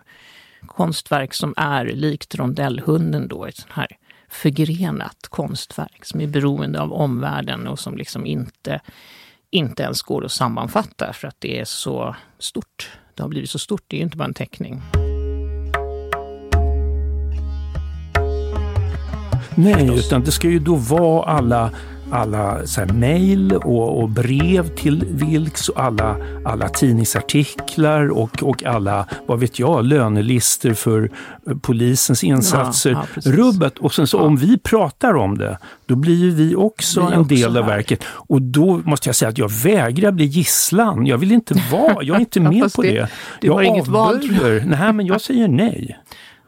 konstverk 0.67 1.35
som 1.35 1.55
är 1.57 1.85
likt 1.85 2.35
rondellhunden 2.35 3.29
då, 3.29 3.45
ett 3.45 3.57
sånt 3.57 3.73
här 3.73 3.97
förgrenat 4.29 5.27
konstverk 5.29 6.05
som 6.05 6.21
är 6.21 6.27
beroende 6.27 6.81
av 6.81 6.93
omvärlden 6.93 7.67
och 7.67 7.79
som 7.79 7.97
liksom 7.97 8.27
inte 8.27 8.81
inte 9.51 9.83
ens 9.83 10.03
går 10.03 10.25
att 10.25 10.33
sammanfatta 10.33 11.13
för 11.13 11.29
att 11.29 11.37
det 11.39 11.61
är 11.61 11.65
så 11.65 12.17
stort. 12.39 12.91
Det 13.15 13.23
har 13.23 13.29
blivit 13.29 13.51
så 13.51 13.59
stort, 13.59 13.83
det 13.87 13.97
är 13.97 13.99
ju 13.99 14.05
inte 14.05 14.17
bara 14.17 14.25
en 14.25 14.35
teckning. 14.35 14.83
Nej, 19.55 19.99
utan 19.99 20.25
det 20.25 20.33
ska 20.33 20.49
ju 20.49 20.59
då 20.59 20.75
vara 20.75 21.25
alla 21.25 21.71
alla 22.11 22.67
så 22.67 22.85
mejl 22.95 23.53
och, 23.53 24.03
och, 24.03 24.09
brev 24.09 24.69
till 24.69 25.05
Vilks 25.11 25.69
och 25.69 25.81
alla, 25.81 26.17
alla 26.45 26.69
tidningsartiklar 26.69 28.09
och, 28.09 28.43
och 28.43 28.65
alla, 28.65 29.07
vad 29.27 29.41
vet 29.41 29.59
jag, 29.59 29.85
lönelistor 29.85 30.75
för 30.75 31.11
eh, 31.47 31.57
polisens 31.57 32.25
insatser. 32.25 32.91
Ja, 32.91 33.07
ja, 33.15 33.33
Rubbet. 33.33 33.79
Och 33.79 33.95
sen 33.95 34.07
så 34.07 34.17
ja. 34.17 34.21
om 34.21 34.37
vi 34.37 34.59
pratar 34.59 35.15
om 35.15 35.39
det, 35.39 35.59
då 35.87 35.97
blir 35.97 36.17
ju 36.17 36.31
vi 36.31 36.55
också 36.55 37.01
vi 37.01 37.13
en 37.15 37.21
också 37.21 37.35
del 37.35 37.57
av 37.57 37.65
här. 37.65 37.77
verket. 37.77 38.05
Och 38.07 38.43
då 38.43 38.81
måste 38.85 39.09
jag 39.09 39.17
säga 39.17 39.29
att 39.29 39.39
jag 39.39 39.53
vägrar 39.53 40.13
bli 40.13 40.25
gisslan. 40.25 41.07
Jag 41.07 41.19
vill 41.19 41.33
inte 41.33 41.55
vara, 41.73 42.03
jag 42.03 42.17
är 42.17 42.21
inte 42.21 42.41
med 42.51 42.73
på 42.73 42.83
det. 42.83 42.93
det. 42.93 43.09
Du 43.41 43.51
har 43.51 43.63
inget 43.63 43.89
val. 43.89 44.21
Nej, 44.65 44.93
men 44.93 45.07
jag 45.07 45.21
säger 45.21 45.49
nej. 45.49 45.99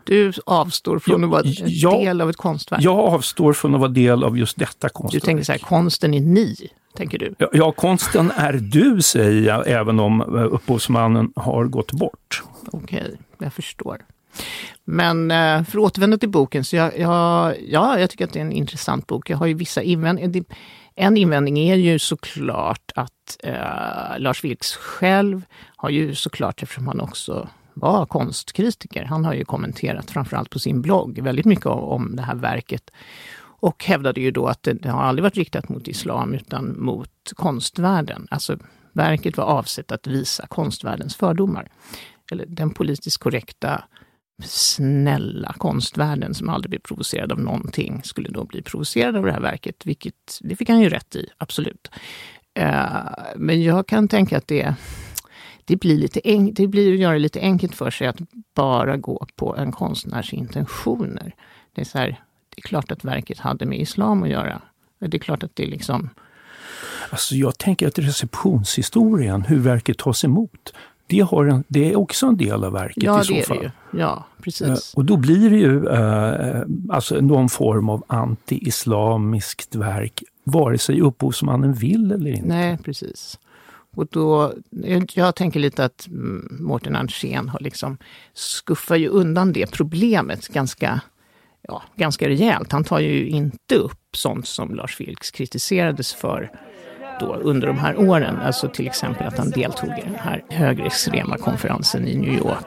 Du 0.05 0.33
avstår 0.47 0.99
från 0.99 1.25
att 1.25 1.31
vara 1.31 1.43
jag, 1.67 2.01
del 2.01 2.21
av 2.21 2.31
ett 2.31 2.37
konstverk? 2.37 2.81
Jag 2.83 2.99
avstår 2.99 3.53
från 3.53 3.75
att 3.75 3.81
vara 3.81 3.91
del 3.91 4.25
av 4.25 4.39
just 4.39 4.59
detta 4.59 4.89
konstverk. 4.89 5.23
Du 5.23 5.27
tänker 5.27 5.45
så 5.45 5.53
här, 5.53 5.59
konsten 5.59 6.15
är 6.15 6.21
ni, 6.21 6.57
tänker 6.97 7.19
du? 7.19 7.35
Ja, 7.39 7.49
ja 7.53 7.73
konsten 7.73 8.31
är 8.37 8.53
du, 8.53 9.03
säger 9.03 9.49
jag, 9.49 9.69
även 9.69 10.01
om 10.01 10.21
eh, 10.21 10.55
upphovsmannen 10.55 11.33
har 11.37 11.65
gått 11.65 11.93
bort. 11.93 12.43
Okej, 12.73 13.03
okay, 13.03 13.17
jag 13.39 13.53
förstår. 13.53 14.05
Men 14.85 15.31
eh, 15.31 15.65
för 15.65 15.79
att 15.79 15.85
återvända 15.85 16.19
till 16.19 16.29
boken, 16.29 16.65
så 16.65 16.77
jag, 16.77 16.99
jag, 16.99 17.55
ja, 17.69 17.99
jag 17.99 18.11
tycker 18.11 18.25
att 18.25 18.33
det 18.33 18.39
är 18.39 18.45
en 18.45 18.53
intressant 18.53 19.07
bok. 19.07 19.31
Jag 19.31 19.37
har 19.37 19.47
ju 19.47 19.55
vissa 19.55 19.83
invändningar. 19.83 20.45
En 20.95 21.17
invändning 21.17 21.59
är 21.59 21.77
ju 21.77 21.99
såklart 21.99 22.93
att 22.95 23.37
eh, 23.45 24.19
Lars 24.19 24.45
Vilks 24.45 24.75
själv 24.75 25.43
har 25.77 25.91
ju 25.91 26.15
såklart, 26.15 26.63
eftersom 26.63 26.87
han 26.87 27.01
också 27.01 27.49
var 27.75 28.07
konstkritiker. 28.07 29.05
Han 29.05 29.25
har 29.25 29.35
ju 29.35 29.45
kommenterat, 29.45 30.11
framförallt 30.11 30.51
på 30.51 30.59
sin 30.59 30.83
blogg, 30.83 31.19
väldigt 31.19 31.47
mycket 31.47 31.67
om 31.67 32.17
det 32.17 32.23
här 32.23 32.35
verket. 32.35 32.91
Och 33.43 33.85
hävdade 33.85 34.21
ju 34.21 34.31
då 34.31 34.47
att 34.47 34.63
det, 34.63 34.73
det 34.73 34.91
har 34.91 35.03
aldrig 35.03 35.23
varit 35.23 35.37
riktat 35.37 35.69
mot 35.69 35.89
islam 35.89 36.35
utan 36.35 36.83
mot 36.83 37.33
konstvärlden. 37.35 38.27
Alltså 38.31 38.59
verket 38.93 39.37
var 39.37 39.45
avsett 39.45 39.93
att 39.93 40.07
visa 40.07 40.47
konstvärldens 40.47 41.17
fördomar. 41.17 41.69
Eller 42.33 42.47
den 42.47 42.71
politiskt 42.71 43.19
korrekta, 43.19 43.85
snälla 44.45 45.55
konstvärlden 45.59 46.35
som 46.35 46.49
aldrig 46.49 46.71
blir 46.71 46.81
provocerad 46.81 47.33
av 47.33 47.41
någonting 47.41 48.01
skulle 48.05 48.29
då 48.29 48.45
bli 48.45 48.63
provocerad 48.63 49.17
av 49.17 49.25
det 49.25 49.33
här 49.33 49.41
verket, 49.41 49.87
vilket 49.87 50.39
det 50.41 50.57
fick 50.57 50.69
han 50.69 50.81
ju 50.81 50.89
rätt 50.89 51.17
i, 51.17 51.29
absolut. 51.39 51.91
Uh, 52.59 53.09
men 53.37 53.63
jag 53.63 53.87
kan 53.87 54.09
tänka 54.09 54.37
att 54.37 54.47
det 54.47 54.75
det 55.71 55.77
blir, 55.77 55.99
lite 55.99 56.21
en, 56.25 56.55
det 56.55 56.67
blir 56.67 56.93
att 56.93 56.99
göra 56.99 57.13
det 57.13 57.19
lite 57.19 57.41
enkelt 57.41 57.75
för 57.75 57.91
sig 57.91 58.07
att 58.07 58.19
bara 58.55 58.97
gå 58.97 59.27
på 59.37 59.57
en 59.57 59.73
konstnärs 59.73 60.33
intentioner. 60.33 61.35
Det 61.73 61.81
är, 61.81 61.85
så 61.85 61.99
här, 61.99 62.07
det 62.49 62.57
är 62.57 62.63
klart 62.63 62.91
att 62.91 63.05
verket 63.05 63.39
hade 63.39 63.67
med 63.67 63.81
islam 63.81 64.23
att 64.23 64.29
göra. 64.29 64.63
Det 64.99 65.17
är 65.17 65.19
klart 65.19 65.43
att 65.43 65.57
det 65.57 65.67
liksom... 65.67 66.11
Alltså 67.11 67.35
jag 67.35 67.59
tänker 67.59 67.89
att 67.89 67.99
receptionshistorien, 67.99 69.43
hur 69.43 69.59
verket 69.59 69.99
tas 69.99 70.25
emot, 70.25 70.73
det, 71.07 71.21
har 71.21 71.47
en, 71.47 71.65
det 71.69 71.93
är 71.93 71.99
också 71.99 72.27
en 72.27 72.37
del 72.37 72.65
av 72.65 72.73
verket 72.73 73.03
ja, 73.03 73.21
i 73.21 73.25
så 73.25 73.43
fall. 73.43 73.59
Det 73.59 73.65
ju. 73.65 74.01
Ja, 74.01 74.27
precis. 74.43 74.69
Uh, 74.69 74.99
och 74.99 75.05
då 75.05 75.17
blir 75.17 75.51
det 75.51 75.57
ju 75.57 75.89
uh, 75.89 76.63
alltså 76.91 77.21
någon 77.21 77.49
form 77.49 77.89
av 77.89 78.05
anti-islamiskt 78.07 79.77
verk, 79.77 80.23
vare 80.45 80.79
sig 80.79 81.01
upphovsmannen 81.01 81.73
vill 81.73 82.13
eller 82.13 82.31
inte. 82.31 82.49
Nej, 82.49 82.79
precis. 82.85 83.39
Och 83.97 84.07
då, 84.07 84.53
jag 85.15 85.35
tänker 85.35 85.61
lite 85.61 85.85
att 85.85 86.07
mm, 86.07 86.57
Mårten 86.61 86.97
Andrén 86.97 87.49
har 87.49 87.61
liksom 87.61 87.99
skuffar 88.33 88.97
ju 88.97 89.09
undan 89.09 89.53
det 89.53 89.73
problemet 89.73 90.49
ganska, 90.49 91.01
ja, 91.63 91.83
ganska 91.97 92.29
rejält. 92.29 92.73
Han 92.73 92.85
tar 92.85 93.01
ju 93.01 93.29
inte 93.29 93.75
upp 93.75 94.17
sånt 94.17 94.47
som 94.47 94.75
Lars 94.75 95.01
Vilks 95.01 95.31
kritiserades 95.31 96.15
för 96.15 96.51
då 97.21 97.35
under 97.35 97.67
de 97.67 97.79
här 97.79 97.99
åren. 97.99 98.37
Alltså 98.37 98.69
till 98.69 98.87
exempel 98.87 99.27
att 99.27 99.39
han 99.39 99.51
deltog 99.51 99.89
i 99.89 100.03
den 100.05 100.15
här 100.15 100.45
högerextrema 100.49 101.39
konferensen 101.39 102.09
i 102.09 102.17
New 102.17 102.35
York. 102.35 102.67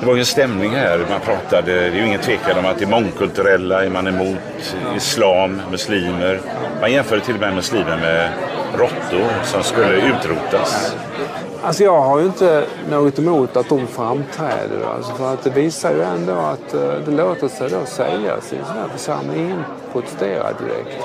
Det 0.00 0.06
var 0.06 0.14
ju 0.14 0.20
en 0.20 0.26
stämning 0.26 0.70
här. 0.70 0.98
Man 1.10 1.20
pratade, 1.20 1.72
det 1.72 1.86
är 1.86 1.94
ju 1.94 2.06
ingen 2.06 2.20
tvekan 2.20 2.58
om 2.58 2.66
att 2.66 2.78
det 2.78 2.84
är 2.84 2.88
mångkulturella, 2.88 3.84
är 3.84 3.90
man 3.90 4.06
emot 4.06 4.74
islam, 4.96 5.60
muslimer. 5.70 6.40
Man 6.80 6.92
jämförde 6.92 7.20
till 7.20 7.34
och 7.34 7.40
med 7.40 7.54
muslimer 7.54 7.96
med 7.96 8.32
råttor 8.78 9.44
som 9.44 9.62
skulle 9.62 9.96
utrotas. 9.96 10.96
Alltså 11.62 11.84
jag 11.84 12.00
har 12.00 12.18
ju 12.18 12.26
inte 12.26 12.64
något 12.90 13.18
emot 13.18 13.56
att 13.56 13.68
de 13.68 13.86
framträder. 13.86 14.86
Alltså 14.96 15.14
för 15.14 15.34
att 15.34 15.44
det 15.44 15.50
visar 15.50 15.90
ju 15.90 16.02
ändå 16.02 16.32
att 16.32 16.74
eh, 16.74 16.80
det 17.06 17.10
låter 17.10 17.48
sig 17.48 17.70
då 17.70 17.84
sägas 17.84 18.52
i 18.52 18.56
en 18.56 18.64
sån 18.64 18.76
här 18.76 18.88
församling. 18.88 19.44
Ingen 19.44 19.64
protesterar 19.92 20.54
direkt. 20.58 21.02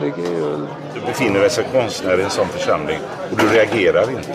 Det 0.00 0.06
är 0.06 0.38
ju... 0.38 0.56
Du 0.94 1.00
befinner 1.06 1.40
dig 1.40 1.50
som 1.50 1.64
konstnär 1.72 2.20
i 2.20 2.22
en 2.22 2.30
sån 2.30 2.48
församling 2.48 2.98
och 3.30 3.36
du 3.36 3.48
reagerar 3.48 4.10
inte. 4.10 4.32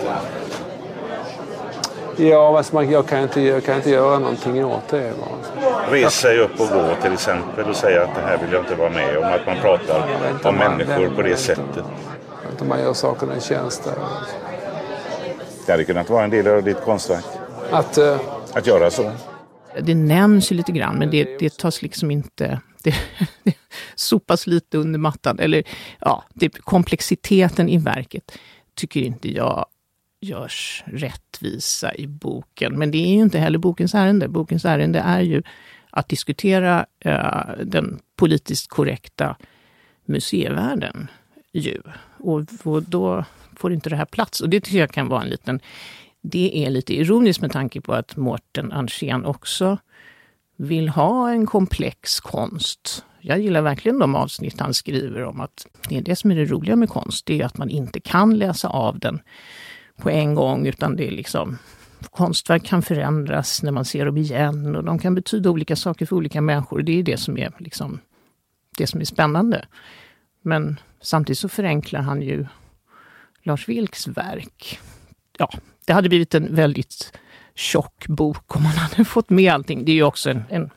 Ja, 2.16 2.58
alltså 2.58 2.84
jag, 2.84 3.08
kan 3.08 3.20
inte, 3.20 3.42
jag 3.42 3.64
kan 3.64 3.76
inte 3.76 3.90
göra 3.90 4.20
någonting 4.20 4.66
åt 4.66 4.88
det. 4.90 5.14
Res 5.92 6.14
sig 6.14 6.40
upp 6.40 6.60
och 6.60 6.68
gå 6.68 6.86
till 7.02 7.14
exempel 7.14 7.66
och 7.70 7.76
säga 7.76 8.04
att 8.04 8.16
det 8.16 8.22
här 8.22 8.38
vill 8.38 8.54
jag 8.54 8.62
inte 8.62 8.76
vara 8.76 8.90
med 8.90 9.18
om. 9.18 9.24
Att 9.24 9.46
man 9.46 9.56
pratar 9.62 10.04
om 10.44 10.56
människor 10.56 11.10
på 11.16 11.22
det 11.22 11.36
sättet. 11.36 11.84
Att 12.60 12.68
man 12.68 12.80
gör 12.80 12.94
sakerna 12.94 13.34
en 13.34 13.42
tjänst 13.42 13.84
där. 13.84 13.96
Det 15.66 15.72
hade 15.72 15.84
kunnat 15.84 16.10
vara 16.10 16.24
en 16.24 16.30
del 16.30 16.48
av 16.48 16.64
ditt 16.64 16.82
konstverk. 16.82 17.26
Att, 17.72 17.98
uh... 17.98 18.20
att 18.54 18.68
göra 18.68 18.92
så. 18.92 19.12
Det 19.82 19.96
nämns 19.96 20.52
ju 20.52 20.56
lite 20.56 20.72
grann 20.72 20.96
men 20.96 21.12
det, 21.12 21.40
det 21.40 21.58
tas 21.58 21.82
liksom 21.82 22.12
inte... 22.12 22.62
Det, 22.84 22.96
det 23.44 23.54
sopas 23.96 24.48
lite 24.48 24.78
under 24.78 25.00
mattan. 25.00 25.40
Eller 25.40 25.64
ja, 26.00 26.24
det, 26.34 26.50
komplexiteten 26.50 27.70
i 27.70 27.78
verket 27.78 28.32
tycker 28.76 29.02
inte 29.02 29.32
jag 29.32 29.66
görs 30.22 30.84
rättvisa 30.88 31.96
i 31.96 32.08
boken. 32.08 32.80
Men 32.80 32.92
det 32.92 32.98
är 32.98 33.14
ju 33.14 33.22
inte 33.22 33.40
heller 33.40 33.60
bokens 33.60 33.96
ärende. 33.96 34.28
Bokens 34.28 34.66
ärende 34.66 35.00
är 35.00 35.22
ju 35.22 35.44
att 35.90 36.10
diskutera 36.10 36.86
uh, 37.06 37.64
den 37.66 38.00
politiskt 38.16 38.68
korrekta 38.68 39.36
museivärlden 40.06 41.08
ju. 41.54 41.82
Och, 42.18 42.44
och 42.64 42.84
då 42.84 43.26
får 43.56 43.74
inte 43.74 43.90
det 43.90 43.96
här 43.96 44.06
plats. 44.06 44.42
Och 44.42 44.50
det 44.50 44.62
tycker 44.62 44.80
jag 44.80 44.92
kan 44.92 45.08
vara 45.08 45.22
en 45.22 45.30
liten... 45.30 45.60
Det 46.22 46.66
är 46.66 46.70
lite 46.70 46.94
ironiskt 46.94 47.42
med 47.42 47.52
tanke 47.52 47.82
på 47.82 47.94
att 47.94 48.16
Mårten 48.16 48.72
Andrén 48.72 49.26
också 49.26 49.78
vill 50.58 50.90
ha 50.90 51.32
en 51.32 51.46
komplex 51.46 52.20
konst. 52.20 53.06
Jag 53.22 53.40
gillar 53.40 53.62
verkligen 53.62 54.00
de 54.00 54.16
avsnitt 54.16 54.60
han 54.60 54.74
skriver 54.74 55.24
om 55.24 55.42
att 55.42 55.68
det 55.90 55.98
är 55.98 56.02
det 56.02 56.16
som 56.16 56.32
är 56.32 56.36
det 56.36 56.46
roliga 56.46 56.76
med 56.76 56.90
konst. 56.90 57.26
Det 57.26 57.42
är 57.42 57.46
att 57.46 57.58
man 57.58 57.70
inte 57.70 58.00
kan 58.00 58.38
läsa 58.38 58.68
av 58.68 59.00
den 59.00 59.20
på 59.98 60.10
en 60.10 60.36
gång 60.36 60.68
utan 60.68 60.96
det 60.96 61.08
är 61.08 61.12
liksom 61.12 61.58
konstverk 62.10 62.66
kan 62.66 62.82
förändras 62.82 63.64
när 63.64 63.72
man 63.72 63.86
ser 63.86 64.06
dem 64.06 64.18
igen 64.18 64.76
och 64.76 64.84
de 64.84 65.00
kan 65.00 65.16
betyda 65.16 65.50
olika 65.50 65.76
saker 65.76 66.06
för 66.06 66.16
olika 66.16 66.42
människor. 66.42 66.82
Det 66.82 67.00
är 67.00 67.04
det 67.04 67.18
som 67.18 67.38
är, 67.38 67.52
liksom, 67.60 68.00
det 68.78 68.88
som 68.88 69.02
är 69.02 69.06
spännande. 69.06 69.66
Men 70.42 70.80
samtidigt 71.02 71.40
så 71.40 71.50
förenklar 71.50 72.02
han 72.02 72.22
ju 72.22 72.46
Lars 73.44 73.68
Vilks 73.68 74.08
verk. 74.08 74.80
Ja, 75.38 75.50
det 75.86 75.94
hade 75.94 76.10
blivit 76.10 76.36
en 76.36 76.56
väldigt 76.56 77.14
tjock 77.56 78.08
bok 78.08 78.56
om 78.56 78.64
man 78.64 78.72
hade 78.72 79.06
fått 79.06 79.30
med 79.30 79.54
allting. 79.54 79.86
Det 79.86 79.92
är 79.92 79.96
ju 79.96 80.04
också 80.04 80.30
en, 80.30 80.44
en 80.50 80.70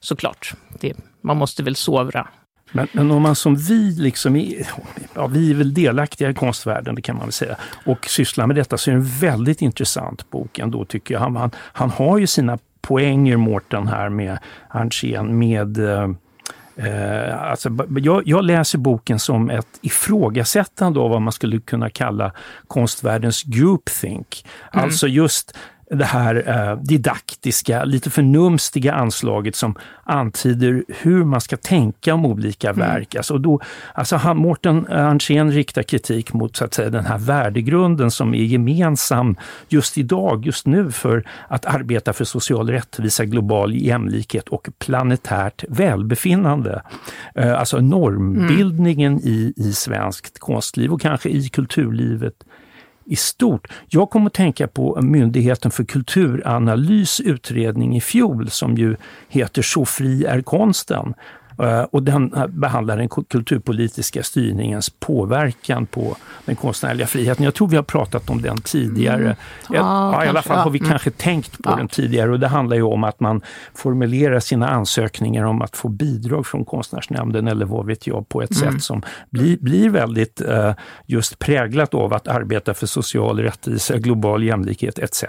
såklart, 0.00 0.54
det, 0.80 0.96
man 1.20 1.36
måste 1.36 1.62
väl 1.62 1.76
sovra 1.76 2.28
men, 2.72 2.88
men 2.92 3.10
om 3.10 3.22
man 3.22 3.36
som 3.36 3.56
vi, 3.56 3.90
liksom 3.90 4.36
är, 4.36 4.68
ja, 5.14 5.26
vi 5.26 5.50
är 5.50 5.54
väl 5.54 5.74
delaktiga 5.74 6.30
i 6.30 6.34
konstvärlden, 6.34 6.94
det 6.94 7.02
kan 7.02 7.16
man 7.16 7.24
väl 7.24 7.32
säga, 7.32 7.56
och 7.84 8.06
sysslar 8.06 8.46
med 8.46 8.56
detta 8.56 8.78
så 8.78 8.90
är 8.90 8.94
det 8.94 9.00
en 9.00 9.06
väldigt 9.20 9.62
intressant 9.62 10.30
bok 10.30 10.58
ändå 10.58 10.84
tycker 10.84 11.14
jag. 11.14 11.20
Han, 11.20 11.36
han, 11.36 11.50
han 11.56 11.90
har 11.90 12.18
ju 12.18 12.26
sina 12.26 12.58
poänger, 12.80 13.36
Mårten 13.36 13.88
här 13.88 14.08
med 14.08 14.38
Arntzen, 14.68 15.38
med 15.38 15.78
eh, 15.78 16.08
eh, 16.78 17.42
alltså, 17.42 17.70
jag, 17.96 18.22
jag, 18.26 18.44
läser 18.44 18.78
boken 18.78 19.18
som 19.18 19.50
ett 19.50 19.78
ifrågasättande 19.80 21.00
av 21.00 21.10
vad 21.10 21.22
man 21.22 21.32
skulle 21.32 21.60
kunna 21.60 21.90
kalla 21.90 22.32
konstvärldens 22.66 23.42
groupthink. 23.42 24.46
Mm. 24.72 24.84
Alltså 24.84 25.06
just 25.06 25.56
det 25.90 26.04
här 26.04 26.48
eh, 26.48 26.76
didaktiska, 26.82 27.84
lite 27.84 28.10
förnumstiga 28.10 28.94
anslaget 28.94 29.56
som 29.56 29.74
antyder 30.04 30.84
hur 30.88 31.24
man 31.24 31.40
ska 31.40 31.56
tänka 31.56 32.14
om 32.14 32.26
olika 32.26 32.70
mm. 32.70 32.78
verk. 32.78 33.14
Alltså 33.14 33.38
då, 33.38 33.60
alltså 33.94 34.16
han, 34.16 34.36
Mårten 34.36 34.86
Arntzen 34.86 35.52
riktar 35.52 35.82
kritik 35.82 36.32
mot 36.32 36.56
så 36.56 36.64
att 36.64 36.74
säga, 36.74 36.90
den 36.90 37.06
här 37.06 37.18
värdegrunden 37.18 38.10
som 38.10 38.34
är 38.34 38.42
gemensam 38.42 39.36
just 39.68 39.98
idag, 39.98 40.46
just 40.46 40.66
nu, 40.66 40.92
för 40.92 41.24
att 41.48 41.66
arbeta 41.66 42.12
för 42.12 42.24
social 42.24 42.70
rättvisa, 42.70 43.24
global 43.24 43.74
jämlikhet 43.74 44.48
och 44.48 44.68
planetärt 44.78 45.64
välbefinnande. 45.68 46.82
Eh, 47.34 47.58
alltså 47.58 47.80
normbildningen 47.80 49.12
mm. 49.12 49.24
i, 49.24 49.52
i 49.56 49.72
svenskt 49.72 50.38
konstliv 50.38 50.92
och 50.92 51.00
kanske 51.00 51.28
i 51.28 51.48
kulturlivet 51.48 52.34
i 53.08 53.16
stort. 53.16 53.68
Jag 53.88 54.10
kommer 54.10 54.26
att 54.26 54.34
tänka 54.34 54.68
på 54.68 55.02
Myndigheten 55.02 55.70
för 55.70 55.84
kulturanalys 55.84 57.20
utredning 57.20 57.96
i 57.96 58.00
fjol 58.00 58.50
som 58.50 58.76
ju 58.76 58.96
heter 59.28 59.62
Så 59.62 59.84
fri 59.84 60.24
är 60.24 60.40
konsten. 60.40 61.14
Eh, 61.62 61.82
och 61.82 62.02
den 62.02 62.34
behandlar 62.48 62.96
den 62.96 63.08
kulturpolitiska 63.08 64.22
styrningens 64.22 64.90
påverkan 64.90 65.86
på 65.86 66.16
den 66.44 66.56
konstnärliga 66.56 67.06
friheten. 67.06 67.44
Jag 67.44 67.54
tror 67.54 67.68
vi 67.68 67.76
har 67.76 67.82
pratat 67.82 68.30
om 68.30 68.42
den 68.42 68.58
tidigare. 68.60 69.20
Mm. 69.20 69.36
Ja, 69.68 70.12
ja, 70.12 70.24
I 70.24 70.28
alla 70.28 70.42
fall 70.42 70.58
har 70.58 70.70
vi 70.70 70.78
kanske 70.78 71.10
tänkt 71.10 71.62
på 71.62 71.76
den 71.76 71.88
tidigare 71.88 72.30
och 72.30 72.40
det 72.40 72.48
handlar 72.48 72.76
ju 72.76 72.82
om 72.82 73.04
att 73.04 73.20
man 73.20 73.42
formulerar 73.74 74.40
sina 74.40 74.68
ansökningar 74.68 75.44
om 75.44 75.62
att 75.62 75.76
få 75.76 75.88
bidrag 75.88 76.46
från 76.46 76.64
Konstnärsnämnden 76.64 77.48
eller 77.48 77.66
vad 77.66 77.86
vet 77.86 78.06
jag 78.06 78.28
på 78.28 78.42
ett 78.42 78.60
mm. 78.60 78.72
sätt 78.72 78.82
som 78.82 79.02
blir, 79.30 79.58
blir 79.58 79.90
väldigt 79.90 80.42
uh, 80.48 80.72
just 81.06 81.38
präglat 81.38 81.94
av 81.94 82.14
att 82.14 82.28
arbeta 82.28 82.74
för 82.74 82.86
social 82.86 83.38
rättvisa, 83.38 83.98
global 83.98 84.42
jämlikhet 84.42 84.98
etc. 84.98 85.24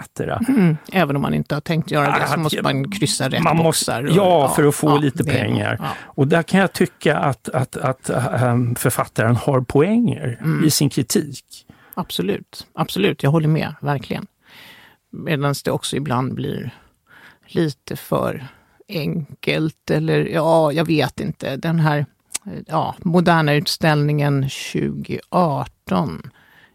Mm. 0.48 0.76
Även 0.92 1.16
om 1.16 1.22
man 1.22 1.34
inte 1.34 1.54
har 1.54 1.60
tänkt 1.60 1.90
göra 1.90 2.18
det 2.18 2.28
så 2.28 2.40
måste 2.40 2.62
man 2.62 2.90
kryssa 2.90 3.28
rätt 3.28 3.42
man 3.42 3.56
boxar. 3.56 4.02
Måste, 4.02 4.16
ja, 4.16 4.52
för 4.56 4.64
att 4.64 4.74
få 4.74 4.98
lite 4.98 5.24
pengar. 5.24 5.80
Och 6.20 6.28
där 6.28 6.42
kan 6.42 6.60
jag 6.60 6.72
tycka 6.72 7.16
att, 7.16 7.48
att, 7.48 7.76
att 7.76 8.10
um, 8.42 8.74
författaren 8.74 9.36
har 9.36 9.60
poänger 9.60 10.38
mm. 10.40 10.64
i 10.64 10.70
sin 10.70 10.90
kritik. 10.90 11.66
Absolut, 11.94 12.66
absolut. 12.72 13.22
Jag 13.22 13.30
håller 13.30 13.48
med, 13.48 13.74
verkligen. 13.80 14.26
Medan 15.10 15.54
det 15.64 15.70
också 15.70 15.96
ibland 15.96 16.34
blir 16.34 16.74
lite 17.46 17.96
för 17.96 18.46
enkelt 18.88 19.90
eller 19.90 20.26
ja, 20.26 20.72
jag 20.72 20.84
vet 20.84 21.20
inte. 21.20 21.56
Den 21.56 21.80
här 21.80 22.06
ja, 22.66 22.94
moderna 22.98 23.54
utställningen 23.54 24.42
2018 24.72 26.30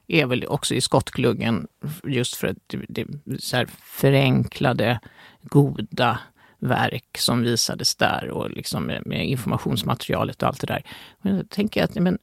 är 0.08 0.26
väl 0.26 0.46
också 0.48 0.76
i 0.76 0.82
skottgluggen 0.82 1.68
just 2.04 2.36
för 2.36 2.48
att 2.48 2.58
det, 2.68 2.86
det 2.88 3.08
så 3.40 3.66
förenklade, 3.84 5.00
goda 5.42 6.20
verk 6.60 7.18
som 7.18 7.42
visades 7.42 7.96
där 7.96 8.30
och 8.30 8.50
liksom 8.50 8.84
med, 8.84 9.02
med 9.06 9.26
informationsmaterialet 9.26 10.42
och 10.42 10.48
allt 10.48 10.62
det 10.62 10.68
där. 10.68 10.84
Men 11.22 11.36
jag 11.36 11.50
tänker 11.50 11.84
att 11.84 11.96
men, 11.96 12.18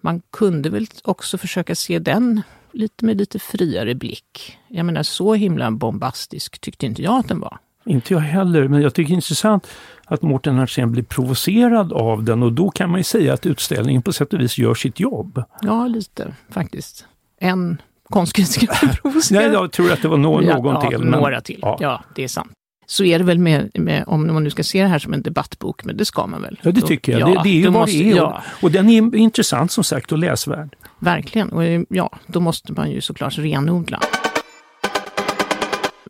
man 0.00 0.22
kunde 0.30 0.70
väl 0.70 0.86
också 1.04 1.38
försöka 1.38 1.74
se 1.74 1.98
den 1.98 2.42
lite 2.72 3.04
med 3.04 3.16
lite 3.16 3.38
friare 3.38 3.94
blick. 3.94 4.58
Jag 4.68 4.86
menar, 4.86 5.02
så 5.02 5.34
himla 5.34 5.70
bombastisk 5.70 6.58
tyckte 6.58 6.86
inte 6.86 7.02
jag 7.02 7.18
att 7.18 7.28
den 7.28 7.40
var. 7.40 7.58
Inte 7.86 8.14
jag 8.14 8.20
heller, 8.20 8.68
men 8.68 8.82
jag 8.82 8.94
tycker 8.94 9.08
det 9.08 9.12
är 9.12 9.16
intressant 9.16 9.66
att 10.04 10.22
Mårten 10.22 10.58
Hartzén 10.58 10.92
blir 10.92 11.02
provocerad 11.02 11.92
av 11.92 12.24
den 12.24 12.42
och 12.42 12.52
då 12.52 12.70
kan 12.70 12.90
man 12.90 13.00
ju 13.00 13.04
säga 13.04 13.34
att 13.34 13.46
utställningen 13.46 14.02
på 14.02 14.12
sätt 14.12 14.32
och 14.32 14.40
vis 14.40 14.58
gör 14.58 14.74
sitt 14.74 15.00
jobb. 15.00 15.42
Ja, 15.62 15.86
lite 15.86 16.34
faktiskt. 16.50 17.06
En 17.38 17.82
konstkritiker 18.08 19.00
provocerad. 19.02 19.42
Nej, 19.44 19.52
jag 19.52 19.72
tror 19.72 19.92
att 19.92 20.02
det 20.02 20.08
var 20.08 20.16
no 20.16 20.42
ja, 20.42 20.56
någon 20.56 20.74
ja, 20.74 20.90
till. 20.90 20.98
Men, 20.98 21.20
några 21.20 21.40
till, 21.40 21.58
ja. 21.62 21.78
ja. 21.80 22.04
det 22.14 22.24
är 22.24 22.28
sant 22.28 22.52
så 22.86 23.04
är 23.04 23.18
det 23.18 23.24
väl 23.24 23.38
med, 23.38 23.70
med, 23.74 24.04
om 24.06 24.26
man 24.26 24.44
nu 24.44 24.50
ska 24.50 24.62
se 24.62 24.82
det 24.82 24.88
här 24.88 24.98
som 24.98 25.12
en 25.12 25.22
debattbok, 25.22 25.84
men 25.84 25.96
det 25.96 26.04
ska 26.04 26.26
man 26.26 26.42
väl? 26.42 26.60
Ja, 26.62 26.70
det 26.70 26.80
tycker 26.80 27.12
jag. 27.12 27.20
Ja, 27.20 27.26
det, 27.26 27.40
det, 27.42 27.48
är 27.48 27.60
ju 27.60 27.68
vad 27.68 27.88
det 27.88 28.10
är. 28.10 28.16
Ja. 28.16 28.42
Och 28.62 28.70
den 28.70 28.88
är 28.88 29.16
intressant 29.16 29.72
som 29.72 29.84
sagt 29.84 30.12
och 30.12 30.18
läsvärd. 30.18 30.76
Verkligen. 30.98 31.48
Och 31.48 31.86
ja, 31.88 32.10
då 32.26 32.40
måste 32.40 32.72
man 32.72 32.90
ju 32.90 33.00
såklart 33.00 33.38
renodla. 33.38 34.00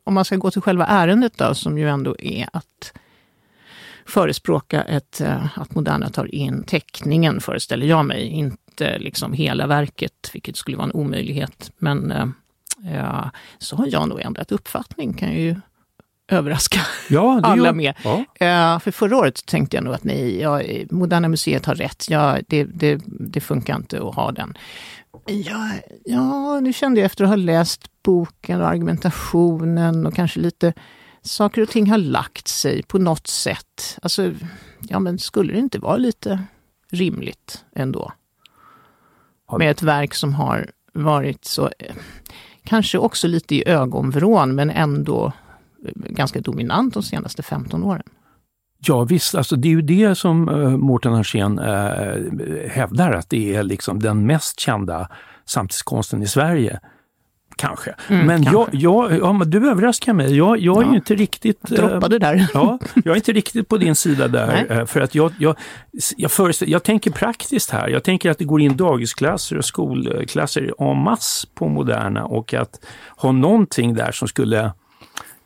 Om 0.04 0.14
man 0.14 0.24
ska 0.24 0.36
gå 0.36 0.50
till 0.50 0.62
själva 0.62 0.86
ärendet 0.86 1.32
då, 1.38 1.54
som 1.54 1.78
ju 1.78 1.88
ändå 1.88 2.16
är 2.18 2.48
att 2.52 2.92
förespråka 4.06 4.82
ett, 4.82 5.20
eh, 5.20 5.58
att 5.58 5.74
Moderna 5.74 6.10
tar 6.10 6.34
in 6.34 6.64
teckningen, 6.64 7.40
föreställer 7.40 7.86
jag 7.86 8.04
mig. 8.04 8.26
Inte 8.26 8.98
liksom 8.98 9.32
hela 9.32 9.66
verket, 9.66 10.30
vilket 10.32 10.56
skulle 10.56 10.76
vara 10.76 10.86
en 10.86 10.92
omöjlighet. 10.92 11.72
Men 11.78 12.10
eh, 12.10 12.26
ja, 12.94 13.30
så 13.58 13.76
har 13.76 13.86
jag 13.90 14.08
nog 14.08 14.20
ändrat 14.20 14.52
uppfattning, 14.52 15.14
kan 15.14 15.28
jag 15.28 15.40
ju 15.40 15.56
överraska 16.28 16.80
ja, 17.08 17.40
alla 17.42 17.72
med. 17.72 17.94
Ja. 18.04 18.16
Uh, 18.16 18.78
för 18.78 18.90
förra 18.90 19.16
året 19.16 19.46
tänkte 19.46 19.76
jag 19.76 19.84
nog 19.84 19.94
att 19.94 20.04
nej, 20.04 20.40
ja, 20.40 20.60
Moderna 20.90 21.28
Museet 21.28 21.66
har 21.66 21.74
rätt. 21.74 22.06
Ja, 22.08 22.38
det, 22.48 22.64
det, 22.64 23.00
det 23.06 23.40
funkar 23.40 23.76
inte 23.76 24.02
att 24.02 24.14
ha 24.14 24.32
den. 24.32 24.58
Ja, 25.26 25.70
ja, 26.04 26.60
nu 26.60 26.72
kände 26.72 27.00
jag 27.00 27.06
efter 27.06 27.24
att 27.24 27.30
ha 27.30 27.36
läst 27.36 28.02
boken 28.02 28.60
och 28.60 28.68
argumentationen 28.68 30.06
och 30.06 30.14
kanske 30.14 30.40
lite 30.40 30.72
saker 31.22 31.62
och 31.62 31.68
ting 31.68 31.90
har 31.90 31.98
lagt 31.98 32.48
sig 32.48 32.82
på 32.82 32.98
något 32.98 33.26
sätt. 33.26 33.98
Alltså, 34.02 34.32
ja 34.80 34.98
men 34.98 35.18
skulle 35.18 35.52
det 35.52 35.58
inte 35.58 35.78
vara 35.78 35.96
lite 35.96 36.42
rimligt 36.90 37.64
ändå? 37.76 38.12
Med 39.58 39.70
ett 39.70 39.82
verk 39.82 40.14
som 40.14 40.34
har 40.34 40.70
varit 40.92 41.44
så, 41.44 41.70
eh, 41.78 41.94
kanske 42.64 42.98
också 42.98 43.28
lite 43.28 43.54
i 43.54 43.68
ögonvrån 43.68 44.54
men 44.54 44.70
ändå 44.70 45.32
ganska 45.94 46.40
dominant 46.40 46.94
de 46.94 47.02
senaste 47.02 47.42
15 47.42 47.84
åren. 47.84 48.02
Ja 48.86 49.04
visst, 49.04 49.34
alltså 49.34 49.56
det 49.56 49.68
är 49.68 49.70
ju 49.70 49.82
det 49.82 50.14
som 50.14 50.48
uh, 50.48 50.76
Mårten 50.76 51.14
Arsen 51.14 51.58
uh, 51.58 52.68
hävdar 52.68 53.12
att 53.12 53.30
det 53.30 53.54
är 53.54 53.62
liksom 53.62 54.00
den 54.00 54.26
mest 54.26 54.60
kända 54.60 55.08
samtidskonsten 55.44 56.22
i 56.22 56.26
Sverige. 56.26 56.80
Kanske. 57.56 57.94
Mm, 58.08 58.26
men 58.26 58.44
kanske. 58.44 58.76
Jag, 58.76 59.10
jag, 59.10 59.18
ja, 59.18 59.32
men 59.32 59.50
du 59.50 59.70
överraskar 59.70 60.12
mig. 60.12 60.36
Jag, 60.36 60.58
jag 60.58 60.82
ja. 60.82 60.90
är 60.90 60.94
inte 60.94 61.14
riktigt... 61.14 61.62
Droppade 61.62 62.18
där. 62.18 62.50
ja, 62.54 62.78
jag 62.94 63.12
är 63.12 63.16
inte 63.16 63.32
riktigt 63.32 63.68
på 63.68 63.76
din 63.76 63.94
sida 63.94 64.28
där. 64.28 64.86
för 64.86 65.00
att 65.00 65.14
jag, 65.14 65.32
jag, 65.38 65.56
jag, 66.16 66.30
jag 66.60 66.82
tänker 66.82 67.10
praktiskt 67.10 67.70
här. 67.70 67.88
Jag 67.88 68.02
tänker 68.04 68.30
att 68.30 68.38
det 68.38 68.44
går 68.44 68.60
in 68.60 68.76
dagisklasser 68.76 69.58
och 69.58 69.64
skolklasser 69.64 70.74
en 70.78 70.98
masse 70.98 71.46
på 71.54 71.68
Moderna 71.68 72.24
och 72.24 72.54
att 72.54 72.84
ha 73.16 73.32
någonting 73.32 73.94
där 73.94 74.12
som 74.12 74.28
skulle 74.28 74.72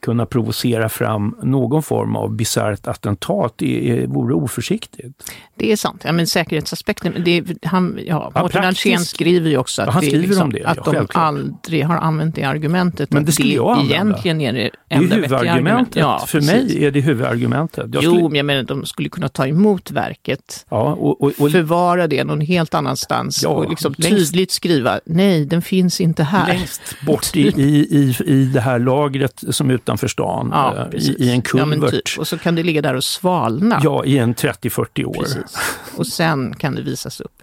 kunna 0.00 0.26
provocera 0.26 0.88
fram 0.88 1.36
någon 1.42 1.82
form 1.82 2.16
av 2.16 2.36
bisarrt 2.36 2.86
attentat 2.86 3.54
det 3.56 4.04
vore 4.08 4.34
oförsiktigt. 4.34 5.32
Det 5.54 5.72
är 5.72 5.76
sant. 5.76 6.02
Ja, 6.04 6.12
men 6.12 6.26
säkerhetsaspekten, 6.26 7.22
det, 7.24 7.44
han, 7.62 7.98
ja, 8.06 8.32
ja, 8.34 8.42
Mårten 8.42 8.64
Alsén 8.64 9.00
skriver 9.00 9.50
ju 9.50 9.58
också 9.58 9.82
att, 9.82 9.94
ja, 9.94 10.00
det, 10.00 10.16
liksom, 10.16 10.52
det, 10.52 10.64
att 10.64 10.84
de 10.84 11.06
aldrig 11.10 11.84
har 11.84 11.96
använt 11.96 12.34
det 12.34 12.44
argumentet. 12.44 13.12
Men 13.12 13.24
det 13.24 13.32
skulle 13.32 13.54
jag 13.54 13.70
använda. 13.70 13.94
Egentligen 13.94 14.40
är 14.40 14.52
det 14.52 14.70
enda 14.88 15.16
Det 15.16 15.20
är 15.20 15.28
huvudargumentet. 15.28 15.96
Ja, 15.96 16.24
För 16.26 16.38
precis. 16.38 16.52
mig 16.52 16.84
är 16.84 16.90
det 16.90 17.00
huvudargumentet. 17.00 17.94
Jag 17.94 18.04
jo, 18.04 18.10
skulle... 18.10 18.28
men 18.28 18.34
jag 18.34 18.46
menar 18.46 18.62
de 18.62 18.86
skulle 18.86 19.08
kunna 19.08 19.28
ta 19.28 19.46
emot 19.46 19.90
verket, 19.90 20.66
ja, 20.68 20.94
och, 20.94 21.22
och, 21.22 21.32
och... 21.38 21.50
förvara 21.50 22.06
det 22.06 22.24
någon 22.24 22.40
helt 22.40 22.74
annanstans 22.74 23.42
ja, 23.42 23.48
och 23.48 23.70
liksom 23.70 23.94
längst... 23.98 24.18
tydligt 24.18 24.50
skriva 24.50 25.00
nej, 25.04 25.44
den 25.44 25.62
finns 25.62 26.00
inte 26.00 26.22
här. 26.22 26.48
Längst 26.48 26.82
bort 27.06 27.36
i, 27.36 27.40
i, 27.40 27.86
i, 27.90 28.16
i 28.26 28.44
det 28.44 28.60
här 28.60 28.78
lagret 28.78 29.44
som 29.50 29.70
utanför 29.88 30.08
stan, 30.08 30.50
ja, 30.52 30.88
eh, 30.92 30.98
i, 31.00 31.16
i, 31.18 31.30
en 31.30 31.42
kulvert. 31.42 31.78
Ja, 31.82 31.90
typ. 31.90 32.18
Och 32.18 32.28
så 32.28 32.38
kan 32.38 32.54
det 32.54 32.62
ligga 32.62 32.82
där 32.82 32.94
och 32.94 33.04
svalna. 33.04 33.80
Ja, 33.84 34.04
i 34.04 34.18
en 34.18 34.34
30-40 34.34 35.04
år. 35.04 35.22
Precis. 35.22 35.58
Och 35.96 36.06
sen 36.06 36.54
kan 36.54 36.74
det 36.74 36.82
visas 36.82 37.20
upp. 37.20 37.42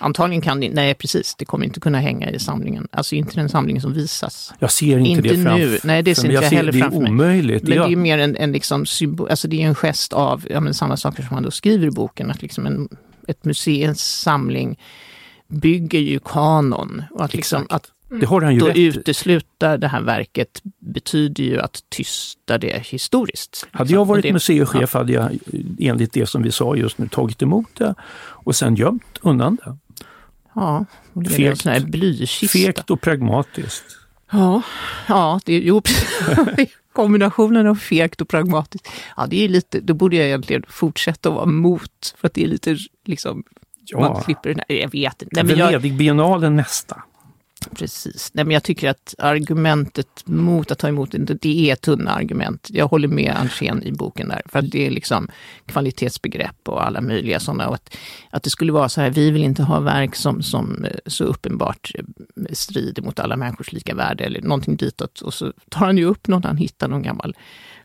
Antagligen 0.00 0.42
kan 0.42 0.60
det, 0.60 0.70
nej 0.70 0.94
precis, 0.94 1.34
det 1.34 1.44
kommer 1.44 1.66
inte 1.66 1.80
kunna 1.80 2.00
hänga 2.00 2.30
i 2.30 2.38
samlingen. 2.38 2.88
Alltså 2.92 3.14
inte 3.14 3.34
den 3.34 3.48
samlingen 3.48 3.82
som 3.82 3.92
visas. 3.92 4.52
Jag 4.58 4.72
ser 4.72 4.98
inte, 4.98 5.10
inte 5.10 5.22
det 5.22 5.42
framför 5.42 5.66
nu. 5.66 5.78
Nej, 5.84 6.02
det 6.02 6.14
ser 6.14 6.22
inte 6.22 6.34
jag, 6.34 6.44
jag 6.44 6.50
heller 6.50 6.72
framför 6.72 7.00
mig. 7.00 7.02
Det 7.02 7.08
är 7.08 7.12
omöjligt. 7.12 7.62
Men 7.62 7.78
det 7.78 7.92
är 7.92 7.96
mer 7.96 8.18
en, 8.18 8.36
en 8.36 8.52
liksom 8.52 8.80
alltså 9.30 9.48
det 9.48 9.62
är 9.62 9.66
en 9.66 9.74
gest 9.74 10.12
av 10.12 10.46
ja, 10.50 10.60
men 10.60 10.74
samma 10.74 10.96
saker 10.96 11.22
som 11.22 11.34
han 11.34 11.42
då 11.42 11.50
skriver 11.50 11.86
i 11.86 11.90
boken, 11.90 12.30
att 12.30 12.42
liksom 12.42 12.66
en, 12.66 12.88
ett 13.28 13.44
museums 13.44 14.20
samling 14.20 14.78
bygger 15.48 16.00
ju 16.00 16.20
kanon. 16.24 17.02
Och 17.10 17.24
att, 17.24 17.34
liksom, 17.34 17.66
att 17.68 17.90
det 18.08 18.26
har 18.26 18.40
han 18.40 18.54
ju 18.54 18.60
Då 18.60 18.66
rätt. 18.66 18.76
utesluta 18.76 19.76
det 19.76 19.88
här 19.88 20.00
verket 20.00 20.62
betyder 20.78 21.44
ju 21.44 21.60
att 21.60 21.82
tysta 21.88 22.58
det 22.58 22.86
historiskt. 22.86 23.66
Hade 23.70 23.92
jag 23.92 24.04
varit 24.04 24.22
det, 24.22 24.32
museichef 24.32 24.90
ja. 24.92 24.98
hade 24.98 25.12
jag 25.12 25.38
enligt 25.78 26.12
det 26.12 26.26
som 26.26 26.42
vi 26.42 26.52
sa 26.52 26.76
just 26.76 26.98
nu 26.98 27.08
tagit 27.08 27.42
emot 27.42 27.74
det 27.74 27.94
och 28.20 28.56
sen 28.56 28.74
gömt 28.74 29.18
undan 29.20 29.58
det. 29.64 29.76
Ja, 30.54 30.84
det 31.12 31.30
fegt, 31.30 31.66
är 31.66 31.70
en 31.70 31.90
blykista. 31.90 32.58
Fegt 32.58 32.90
och 32.90 33.00
pragmatiskt. 33.00 33.84
Ja, 34.32 34.62
ja 35.08 35.40
det, 35.44 35.58
jo, 35.58 35.82
kombinationen 36.92 37.66
av 37.66 37.74
fegt 37.74 38.20
och 38.20 38.28
pragmatiskt. 38.28 38.88
Ja, 39.16 39.26
det 39.26 39.44
är 39.44 39.48
lite, 39.48 39.80
då 39.80 39.94
borde 39.94 40.16
jag 40.16 40.26
egentligen 40.26 40.62
fortsätta 40.68 41.28
att 41.28 41.34
vara 41.34 41.46
mot, 41.46 42.14
för 42.16 42.26
att 42.26 42.34
det 42.34 42.44
är 42.44 42.48
lite 42.48 42.76
liksom, 43.04 43.44
ja. 43.84 44.00
man 44.00 44.22
slipper 44.22 44.48
den 44.48 44.60
här, 44.68 44.76
jag 44.76 44.90
vet 44.90 45.22
inte. 45.22 45.42
Venedigbiennalen 45.42 46.56
nästa. 46.56 47.02
Precis. 47.74 48.30
Nej, 48.34 48.44
men 48.44 48.54
jag 48.54 48.62
tycker 48.62 48.90
att 48.90 49.14
argumentet 49.18 50.22
mot 50.24 50.70
att 50.70 50.78
ta 50.78 50.88
emot 50.88 51.12
det, 51.12 51.18
det 51.18 51.70
är 51.70 51.76
tunna 51.76 52.10
argument. 52.10 52.68
Jag 52.72 52.88
håller 52.88 53.08
med 53.08 53.34
Andrén 53.36 53.82
i 53.82 53.92
boken 53.92 54.28
där. 54.28 54.42
För 54.46 54.58
att 54.58 54.70
det 54.70 54.86
är 54.86 54.90
liksom 54.90 55.28
kvalitetsbegrepp 55.66 56.68
och 56.68 56.86
alla 56.86 57.00
möjliga 57.00 57.40
sådana. 57.40 57.68
Och 57.68 57.74
att, 57.74 57.96
att 58.30 58.42
det 58.42 58.50
skulle 58.50 58.72
vara 58.72 58.88
så 58.88 59.00
här, 59.00 59.10
vi 59.10 59.30
vill 59.30 59.44
inte 59.44 59.62
ha 59.62 59.80
verk 59.80 60.14
som, 60.14 60.42
som 60.42 60.84
eh, 60.84 60.90
så 61.06 61.24
uppenbart 61.24 61.90
eh, 61.94 62.04
strider 62.52 63.02
mot 63.02 63.18
alla 63.18 63.36
människors 63.36 63.72
lika 63.72 63.94
värde 63.94 64.24
eller 64.24 64.42
någonting 64.42 64.76
ditåt. 64.76 65.20
Och 65.20 65.34
så 65.34 65.52
tar 65.68 65.86
han 65.86 65.98
ju 65.98 66.04
upp 66.04 66.28
någon, 66.28 66.44
han 66.44 66.56
hittar 66.56 66.88
någon 66.88 67.02
gammal 67.02 67.36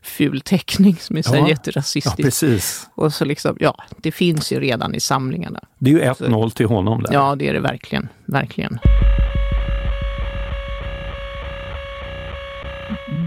ful 0.02 0.40
teckning 0.40 0.96
som 0.96 1.16
är 1.16 1.22
så 1.22 1.36
ja, 1.36 1.48
jätterasistisk. 1.48 2.18
Ja, 2.18 2.24
precis. 2.24 2.88
Och 2.94 3.12
så 3.12 3.24
liksom, 3.24 3.56
ja, 3.60 3.76
det 3.96 4.12
finns 4.12 4.52
ju 4.52 4.60
redan 4.60 4.94
i 4.94 5.00
samlingarna. 5.00 5.60
Det 5.78 5.90
är 5.90 5.94
ju 5.94 6.00
1-0 6.00 6.50
till 6.50 6.66
honom 6.66 7.02
där. 7.02 7.12
Ja, 7.12 7.36
det 7.36 7.48
är 7.48 7.54
det 7.54 7.60
verkligen. 7.60 8.08
Verkligen. 8.24 8.78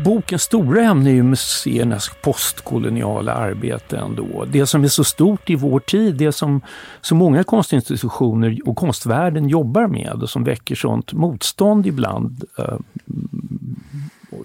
Bokens 0.08 0.42
stora 0.44 0.82
ämne 0.82 1.10
är 1.10 1.14
ju 1.14 1.24
museernas 1.24 2.12
postkoloniala 2.24 3.34
arbete 3.34 3.98
ändå. 3.98 4.46
Det 4.46 4.68
som 4.68 4.84
är 4.84 4.88
så 4.88 5.04
stort 5.04 5.50
i 5.50 5.56
vår 5.56 5.80
tid, 5.80 6.16
det 6.16 6.32
som 6.32 6.62
så 7.02 7.16
många 7.16 7.44
konstinstitutioner 7.44 8.60
och 8.66 8.78
konstvärlden 8.78 9.50
jobbar 9.50 9.88
med 9.88 10.24
och 10.24 10.30
som 10.30 10.44
väcker 10.44 10.76
sånt 10.76 11.14
motstånd 11.14 11.88
ibland. 11.88 12.44
Eh, 12.58 12.78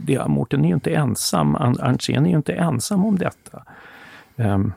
det, 0.01 0.29
Mårten 0.29 0.65
är 0.65 0.69
ju 0.69 0.75
inte 0.75 0.95
ensam, 0.95 1.55
Arntzen 1.57 2.27
är 2.27 2.31
ju 2.31 2.37
inte 2.37 2.53
ensam 2.53 3.05
om 3.05 3.19
detta. 3.19 3.63
Ehm, 4.37 4.73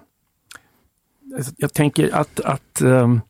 jag 1.57 1.73
tänker 1.73 2.15
att, 2.15 2.39
att 2.39 2.81
ehm, 2.81 3.21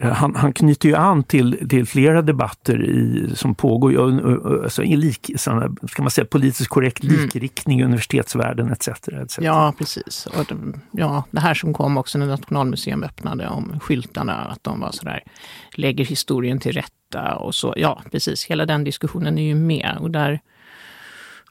han, 0.00 0.34
han, 0.34 0.52
knyter 0.52 0.88
ju 0.88 0.94
an 0.94 1.22
till, 1.22 1.68
till 1.68 1.86
flera 1.86 2.22
debatter 2.22 2.84
i, 2.84 3.30
som 3.34 3.54
pågår 3.54 3.92
alltså 4.62 4.82
i 4.82 4.96
lik, 4.96 5.30
ska 5.36 5.70
man 5.98 6.10
säga, 6.10 6.24
politiskt 6.24 6.68
korrekt 6.68 7.04
mm. 7.04 7.16
likriktning 7.16 7.80
i 7.80 7.84
universitetsvärlden 7.84 8.72
etc. 8.72 8.88
etc. 8.88 9.38
Ja, 9.40 9.74
precis. 9.78 10.26
Och 10.26 10.44
det, 10.48 10.56
ja, 10.90 11.24
det 11.30 11.40
här 11.40 11.54
som 11.54 11.74
kom 11.74 11.96
också 11.96 12.18
när 12.18 12.26
Nationalmuseum 12.26 13.02
öppnade 13.02 13.48
om 13.48 13.80
skyltarna, 13.80 14.34
att 14.34 14.64
de 14.64 14.80
var 14.80 14.92
sådär, 14.92 15.22
lägger 15.74 16.04
historien 16.04 16.58
till 16.58 16.72
rätta 16.72 17.36
och 17.36 17.54
så. 17.54 17.74
Ja, 17.76 18.02
precis. 18.10 18.44
Hela 18.44 18.66
den 18.66 18.84
diskussionen 18.84 19.38
är 19.38 19.42
ju 19.42 19.54
med. 19.54 19.96
Och 20.00 20.10
där, 20.10 20.40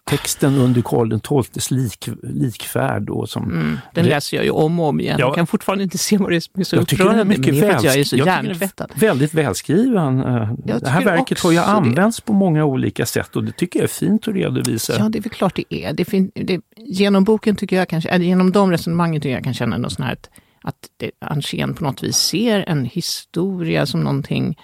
texten 0.10 0.56
under 0.56 0.82
Karl 0.82 1.44
XIIs 1.44 1.72
lik, 1.72 2.10
likfärd. 2.24 3.02
Då, 3.02 3.28
som, 3.28 3.44
mm, 3.44 3.78
den 3.94 4.06
läser 4.06 4.38
jag 4.38 4.46
ju 4.46 4.52
om 4.52 4.80
och 4.80 4.86
om 4.86 5.00
igen. 5.00 5.18
Ja, 5.20 5.26
jag 5.26 5.36
kan 5.36 5.48
fortfarande 5.48 5.84
inte 5.84 5.98
se 5.98 6.18
vad 6.18 6.30
det 6.30 6.36
är 6.36 6.40
som 6.40 6.60
är 6.60 6.64
så 6.64 6.76
upprörande. 6.76 7.36
Det 7.38 7.50
är 7.50 7.62
för 7.62 7.70
att 7.70 7.84
jag 7.84 7.96
är 7.96 8.04
så 8.04 8.16
hjärntvättad. 8.16 8.92
Väldigt 8.96 9.34
välskriven. 9.34 10.20
Eh, 10.20 10.52
det 10.66 10.90
här 10.90 11.06
verket 11.06 11.40
har 11.40 11.52
ju 11.52 11.58
använts 11.58 12.22
på 12.22 12.34
många 12.34 12.66
olika 12.66 13.06
sätt 13.06 13.36
och 13.36 13.44
det 13.44 13.52
tycker 13.52 13.80
jag 13.80 13.84
är 13.84 13.88
fint 13.88 14.28
att 14.28 14.34
redovisa. 14.34 14.94
Ja, 14.98 15.10
det 15.10 15.18
är 15.18 15.22
väl 15.22 15.32
klart 15.32 15.56
det 15.56 15.76
är. 15.76 15.94
Det 15.94 16.06
fin, 16.06 16.32
det, 16.36 16.62
genom 16.78 17.24
boken 17.24 17.56
tycker 17.56 17.76
jag 17.76 17.90
kanske, 17.90 18.10
eller 18.10 18.26
genom 18.26 18.52
de 18.52 18.72
resonemangen 18.72 19.22
tycker 19.22 19.34
jag 19.34 19.44
kan 19.44 19.54
känna 19.54 19.78
något 19.78 19.94
sånt 19.94 20.06
här 20.06 20.14
att, 20.14 20.30
att 20.62 21.30
Andrén 21.32 21.74
på 21.74 21.84
något 21.84 22.04
vis 22.04 22.18
ser 22.18 22.66
en 22.68 22.86
historia 22.86 23.86
som 23.86 24.02
någonting 24.02 24.58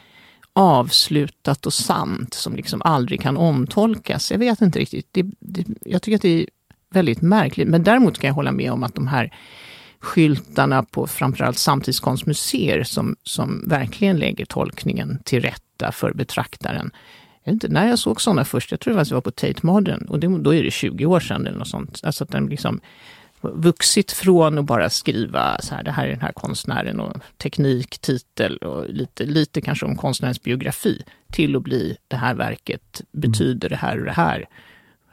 avslutat 0.56 1.65
och 1.65 1.74
sant 1.74 2.34
som 2.34 2.56
liksom 2.56 2.82
aldrig 2.82 3.22
kan 3.22 3.38
omtolkas. 3.38 4.32
Jag 4.32 4.38
vet 4.38 4.62
inte 4.62 4.80
riktigt. 4.80 5.08
Det, 5.12 5.26
det, 5.39 5.65
jag 5.86 6.02
tycker 6.02 6.15
att 6.15 6.22
det 6.22 6.41
är 6.41 6.48
väldigt 6.89 7.22
märkligt. 7.22 7.68
Men 7.68 7.84
däremot 7.84 8.20
kan 8.20 8.28
jag 8.28 8.36
hålla 8.36 8.52
med 8.52 8.72
om 8.72 8.84
att 8.84 8.96
de 8.96 9.08
här 9.08 9.34
skyltarna 10.00 10.84
på 10.84 11.08
framförallt 11.08 11.58
samtidskonstmuseer 11.58 12.84
som, 12.84 13.15
som 13.24 13.63
verkligen 13.68 14.18
lägger 14.18 14.46
tolkningen 14.46 15.20
till 15.24 15.41
rätta 15.41 15.91
för 15.91 16.13
betraktaren. 16.13 16.91
Jag 17.44 17.52
vet 17.52 17.63
inte, 17.63 17.74
när 17.74 17.88
jag 17.88 18.00
såg 18.00 18.22
sådana 18.22 18.46
först, 18.46 18.72
jag 18.72 18.80
tror 18.80 18.94
det 18.94 19.12
var 19.12 19.22
på 19.22 19.32
Tate 19.32 19.60
Modern, 19.65 20.06
och 20.06 20.20
det, 20.20 20.28
då 20.28 20.54
är 20.54 20.63
det 20.63 20.72
20 20.72 21.06
år 21.06 21.20
sedan 21.20 21.48
eller 21.48 21.58
något 21.58 21.68
sånt. 21.68 22.00
Alltså 22.04 22.24
att 22.24 22.32
den 22.32 22.46
liksom 22.46 22.80
vuxit 23.54 24.12
från 24.12 24.58
att 24.58 24.66
bara 24.66 24.90
skriva 24.90 25.58
så 25.62 25.76
här, 25.76 25.84
det 25.84 25.92
här 25.92 26.06
är 26.06 26.10
den 26.10 26.22
här 26.22 26.32
konstnären 26.32 27.00
och 27.00 27.18
teknik, 27.38 27.98
titel 27.98 28.58
och 28.58 28.90
lite, 28.90 29.26
lite 29.26 29.62
kanske 29.62 29.86
om 29.86 29.96
konstnärens 29.96 30.44
biografi, 30.44 31.04
till 31.32 31.56
att 31.56 31.64
bli 31.64 31.98
det 32.08 32.16
här 32.16 32.36
verket 32.36 33.02
betyder 33.12 33.70
det 33.70 33.76
här 33.76 34.00
och 34.00 34.06
det 34.06 34.12
här. 34.12 34.46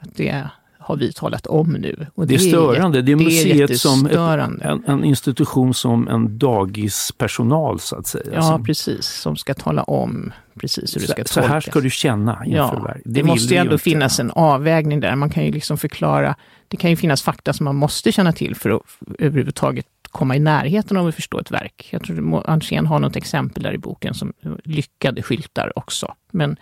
Det 0.01 0.47
har 0.83 0.95
vi 0.95 1.13
talat 1.13 1.47
om 1.47 1.73
nu. 1.73 2.07
Och 2.15 2.27
det, 2.27 2.35
är 2.35 2.39
störande. 2.39 3.01
Det 3.01 3.11
är 3.11 3.15
museet 3.15 3.69
är 3.69 3.75
som 3.75 4.05
ett, 4.05 4.65
en, 4.65 4.83
en, 4.87 5.03
institution 5.03 5.73
som 5.73 6.07
en 6.07 6.37
dagispersonal 6.37 7.79
så 7.79 7.95
att 7.95 8.07
säga. 8.07 8.31
Ja, 8.33 8.41
som, 8.41 8.63
precis. 8.63 9.05
Som 9.05 9.35
ska 9.35 9.53
tala 9.53 9.83
om 9.83 10.33
precis 10.59 10.95
hur 10.95 11.01
det 11.01 11.07
ska 11.07 11.15
tolkas. 11.15 11.31
Så 11.31 11.41
här 11.41 11.59
ska 11.59 11.79
du 11.79 11.89
känna 11.89 12.45
inför 12.45 12.57
ja, 12.57 12.95
Det, 13.05 13.11
det 13.11 13.23
måste 13.23 13.53
ju 13.53 13.59
ändå 13.59 13.77
finnas 13.77 14.19
en 14.19 14.31
avvägning 14.31 14.99
där. 14.99 15.15
Man 15.15 15.29
kan 15.29 15.45
ju 15.45 15.51
liksom 15.51 15.77
förklara. 15.77 16.35
Det 16.67 16.77
kan 16.77 16.89
ju 16.89 16.95
finnas 16.95 17.21
fakta 17.21 17.53
som 17.53 17.63
man 17.63 17.75
måste 17.75 18.11
känna 18.11 18.33
till 18.33 18.55
för 18.55 18.69
att 18.69 18.81
överhuvudtaget 19.19 19.85
komma 20.13 20.35
i 20.35 20.39
närheten 20.39 20.97
av 20.97 21.07
att 21.07 21.15
förstå 21.15 21.39
ett 21.39 21.51
verk. 21.51 21.87
Jag 21.91 22.03
tror 22.03 22.49
Andrén 22.49 22.85
har 22.85 22.99
något 22.99 23.15
exempel 23.15 23.63
där 23.63 23.73
i 23.73 23.77
boken 23.77 24.13
som 24.13 24.33
lyckade 24.63 25.23
skyltar 25.23 25.71
också. 25.75 26.13
Men, 26.31 26.57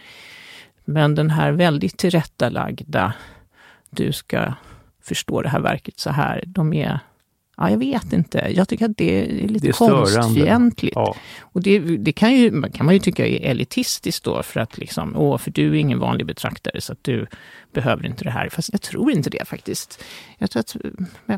men 0.85 1.15
den 1.15 1.29
här 1.29 1.51
väldigt 1.51 1.97
tillrättalagda 1.97 3.13
du 3.91 4.11
ska 4.11 4.53
förstå 5.01 5.41
det 5.41 5.49
här 5.49 5.59
verket 5.59 5.99
så 5.99 6.09
här. 6.09 6.43
De 6.47 6.73
är, 6.73 6.99
ja 7.57 7.69
jag 7.69 7.77
vet 7.77 8.13
inte, 8.13 8.51
jag 8.55 8.69
tycker 8.69 8.85
att 8.85 8.97
det 8.97 9.43
är 9.43 9.47
lite 9.47 9.65
det 9.65 9.69
är 9.69 9.73
konstfientligt. 9.73 10.95
Ja. 10.95 11.15
Och 11.39 11.61
det, 11.61 11.79
det, 11.79 12.11
kan, 12.11 12.33
ju, 12.33 12.61
kan 12.61 12.85
man 12.85 12.95
ju 12.95 12.99
tycka 12.99 13.27
är 13.27 13.51
elitistiskt 13.51 14.23
då, 14.23 14.43
för 14.43 14.59
att 14.59 14.77
liksom, 14.77 15.15
åh, 15.17 15.37
för 15.37 15.51
du 15.51 15.69
är 15.69 15.75
ingen 15.75 15.99
vanlig 15.99 16.27
betraktare 16.27 16.81
så 16.81 16.93
att 16.93 17.03
du 17.03 17.27
behöver 17.73 18.05
inte 18.05 18.23
det 18.23 18.31
här. 18.31 18.49
Fast 18.49 18.69
jag 18.71 18.81
tror 18.81 19.11
inte 19.11 19.29
det 19.29 19.47
faktiskt. 19.47 20.03
Jag 20.37 20.51
tror 20.51 20.59
att 20.59 20.75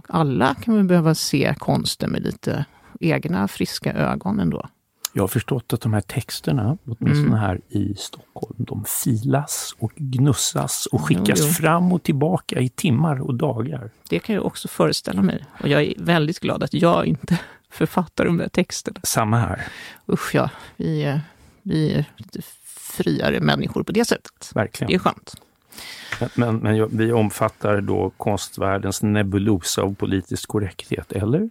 alla 0.08 0.56
kan 0.56 0.76
väl 0.76 0.84
behöva 0.84 1.16
se 1.16 1.56
konsten 1.58 2.10
med 2.10 2.24
lite 2.24 2.66
egna 3.00 3.48
friska 3.48 3.94
ögon 3.94 4.40
ändå. 4.40 4.70
Jag 5.16 5.24
har 5.24 5.28
förstått 5.28 5.74
att 5.74 5.82
de 5.82 5.94
här 5.94 6.02
texterna, 6.02 6.78
åtminstone 6.86 7.28
mm. 7.28 7.40
här 7.40 7.62
i 7.70 7.96
Stockholm, 7.98 8.56
de 8.58 8.86
filas 8.86 9.76
och 9.80 9.92
gnussas 9.96 10.86
och 10.86 11.02
skickas 11.02 11.40
jo, 11.40 11.46
jo. 11.48 11.54
fram 11.54 11.94
och 11.94 12.04
tillbaka 12.04 12.60
i 12.60 12.70
timmar 12.70 13.22
och 13.22 13.36
dagar. 13.36 13.90
Det 14.10 14.20
kan 14.20 14.36
jag 14.36 14.46
också 14.46 14.68
föreställa 14.68 15.22
mig. 15.22 15.46
Och 15.62 15.68
jag 15.68 15.82
är 15.84 15.94
väldigt 15.98 16.40
glad 16.40 16.64
att 16.64 16.74
jag 16.74 17.06
inte 17.06 17.40
författar 17.70 18.26
de 18.26 18.38
där 18.38 18.48
texterna. 18.48 19.00
Samma 19.04 19.38
här. 19.38 19.68
Usch 20.08 20.36
ja, 20.36 20.50
vi 20.78 21.04
är, 21.04 21.22
vi 21.62 21.94
är 21.94 22.06
friare 22.66 23.40
människor 23.40 23.84
på 23.84 23.92
det 23.92 24.06
sättet. 24.06 24.52
Verkligen. 24.56 24.88
Det 24.88 24.96
är 24.96 25.00
skönt. 25.00 25.36
Men, 26.36 26.58
men 26.58 26.98
vi 26.98 27.12
omfattar 27.12 27.82
då 27.82 28.12
konstvärldens 28.18 29.02
nebulosa 29.02 29.82
av 29.82 29.96
politisk 29.96 30.50
korrekthet, 30.50 31.12
eller? 31.12 31.50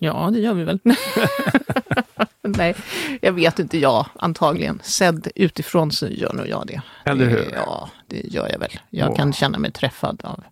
Ja, 0.00 0.30
det 0.32 0.38
gör 0.38 0.54
vi 0.54 0.64
väl. 0.64 0.80
Nej, 2.56 2.74
jag 3.20 3.32
vet 3.32 3.58
inte. 3.58 3.78
Ja, 3.78 4.06
antagligen. 4.18 4.80
Sedd 4.82 5.28
utifrån 5.34 5.92
så 5.92 6.06
gör 6.08 6.32
nog 6.32 6.48
jag 6.48 6.66
det. 6.66 6.82
Eller 7.04 7.26
hur? 7.26 7.50
Ja, 7.54 7.90
det 8.06 8.20
gör 8.24 8.48
jag 8.52 8.58
väl. 8.58 8.70
Jag 8.90 9.10
Ja. 9.10 9.14
kan 9.14 9.32
känna 9.32 9.58
mig 9.58 9.72
träffad 9.72 10.20
av 10.24 10.44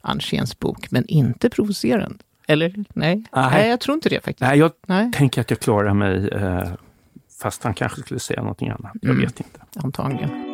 Anséns 0.00 0.58
bok, 0.58 0.90
men 0.90 1.06
inte 1.06 1.50
provocerande. 1.50 2.18
Eller? 2.46 2.74
Nej. 2.94 3.24
Nej, 3.32 3.68
jag 3.70 3.80
tror 3.80 3.94
inte 3.94 4.08
det 4.08 4.24
faktiskt. 4.24 4.40
Nej, 4.40 4.58
jag 4.58 4.72
Nej. 4.86 5.12
tänker 5.12 5.40
att 5.40 5.50
jag 5.50 5.60
klarar 5.60 5.94
mig, 5.94 6.28
eh, 6.28 6.68
fast 7.42 7.64
han 7.64 7.74
kanske 7.74 8.00
skulle 8.00 8.20
säga 8.20 8.40
någonting 8.40 8.68
annat. 8.68 8.92
Jag 9.02 9.10
Mm. 9.10 9.22
vet 9.24 9.40
inte. 9.40 9.60
Antagligen. 9.76 10.47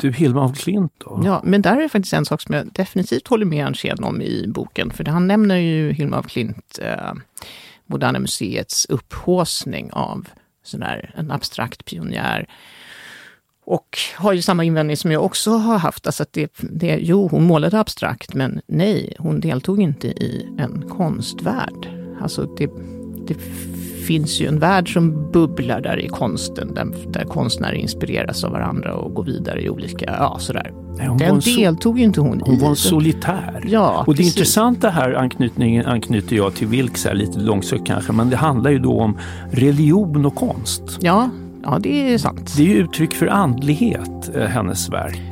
Du, 0.00 0.12
Hilma 0.12 0.44
af 0.44 0.56
Klint 0.56 0.92
då? 0.98 1.22
Ja, 1.24 1.40
men 1.44 1.62
där 1.62 1.76
är 1.76 1.80
det 1.80 1.88
faktiskt 1.88 2.12
en 2.12 2.24
sak 2.24 2.40
som 2.40 2.54
jag 2.54 2.72
definitivt 2.72 3.28
håller 3.28 3.46
med 3.46 3.66
Ansén 3.66 4.04
om 4.04 4.22
i 4.22 4.44
boken. 4.48 4.90
För 4.90 5.04
han 5.04 5.26
nämner 5.26 5.56
ju 5.56 5.92
Hilma 5.92 6.16
af 6.16 6.26
Klint, 6.26 6.78
eh, 6.82 7.12
Moderna 7.86 8.18
Museets 8.18 8.86
upphåsning 8.88 9.92
av 9.92 10.28
sån 10.62 10.82
här, 10.82 11.14
en 11.16 11.30
abstrakt 11.30 11.84
pionjär. 11.84 12.46
Och 13.64 13.98
har 14.16 14.32
ju 14.32 14.42
samma 14.42 14.64
invändning 14.64 14.96
som 14.96 15.12
jag 15.12 15.24
också 15.24 15.50
har 15.50 15.78
haft. 15.78 16.06
Alltså 16.06 16.22
att 16.22 16.32
det, 16.32 16.52
det, 16.58 16.98
jo, 17.00 17.28
hon 17.28 17.44
målade 17.44 17.80
abstrakt, 17.80 18.34
men 18.34 18.60
nej, 18.66 19.14
hon 19.18 19.40
deltog 19.40 19.80
inte 19.80 20.08
i 20.08 20.48
en 20.58 20.88
konstvärld. 20.88 21.88
Alltså 22.20 22.46
det, 22.46 22.70
det 23.26 23.34
finns 24.10 24.40
ju 24.40 24.46
en 24.46 24.58
värld 24.58 24.92
som 24.92 25.30
bubblar 25.32 25.80
där 25.80 26.00
i 26.00 26.08
konsten, 26.08 26.74
där, 26.74 26.86
där 27.12 27.24
konstnärer 27.24 27.74
inspireras 27.74 28.44
av 28.44 28.52
varandra 28.52 28.94
och 28.94 29.14
går 29.14 29.24
vidare 29.24 29.62
i 29.62 29.70
olika, 29.70 30.14
ja 30.18 30.36
sådär. 30.38 30.72
Nej, 30.98 31.06
hon 31.08 31.18
Den 31.18 31.40
deltog 31.40 31.98
ju 31.98 32.04
inte 32.04 32.20
hon, 32.20 32.40
Hon 32.44 32.54
i. 32.54 32.60
var 32.62 32.68
en 32.68 32.76
solitär. 32.76 33.64
Ja, 33.68 34.04
och 34.06 34.14
det 34.14 34.16
precis. 34.16 34.36
intressanta 34.36 34.88
här 34.90 35.14
anknytningen 35.14 35.86
anknyter 35.86 36.36
jag 36.36 36.54
till 36.54 36.66
Wilks 36.66 37.04
här 37.04 37.14
lite 37.14 37.38
långsökt 37.38 37.86
kanske, 37.86 38.12
men 38.12 38.30
det 38.30 38.36
handlar 38.36 38.70
ju 38.70 38.78
då 38.78 39.00
om 39.00 39.18
religion 39.50 40.26
och 40.26 40.34
konst. 40.34 40.82
Ja, 41.00 41.30
ja, 41.62 41.78
det 41.80 42.14
är 42.14 42.18
sant. 42.18 42.54
Det 42.56 42.62
är 42.62 42.66
ju 42.66 42.74
uttryck 42.76 43.14
för 43.14 43.26
andlighet, 43.26 44.30
eh, 44.34 44.42
hennes 44.46 44.88
verk. 44.88 45.29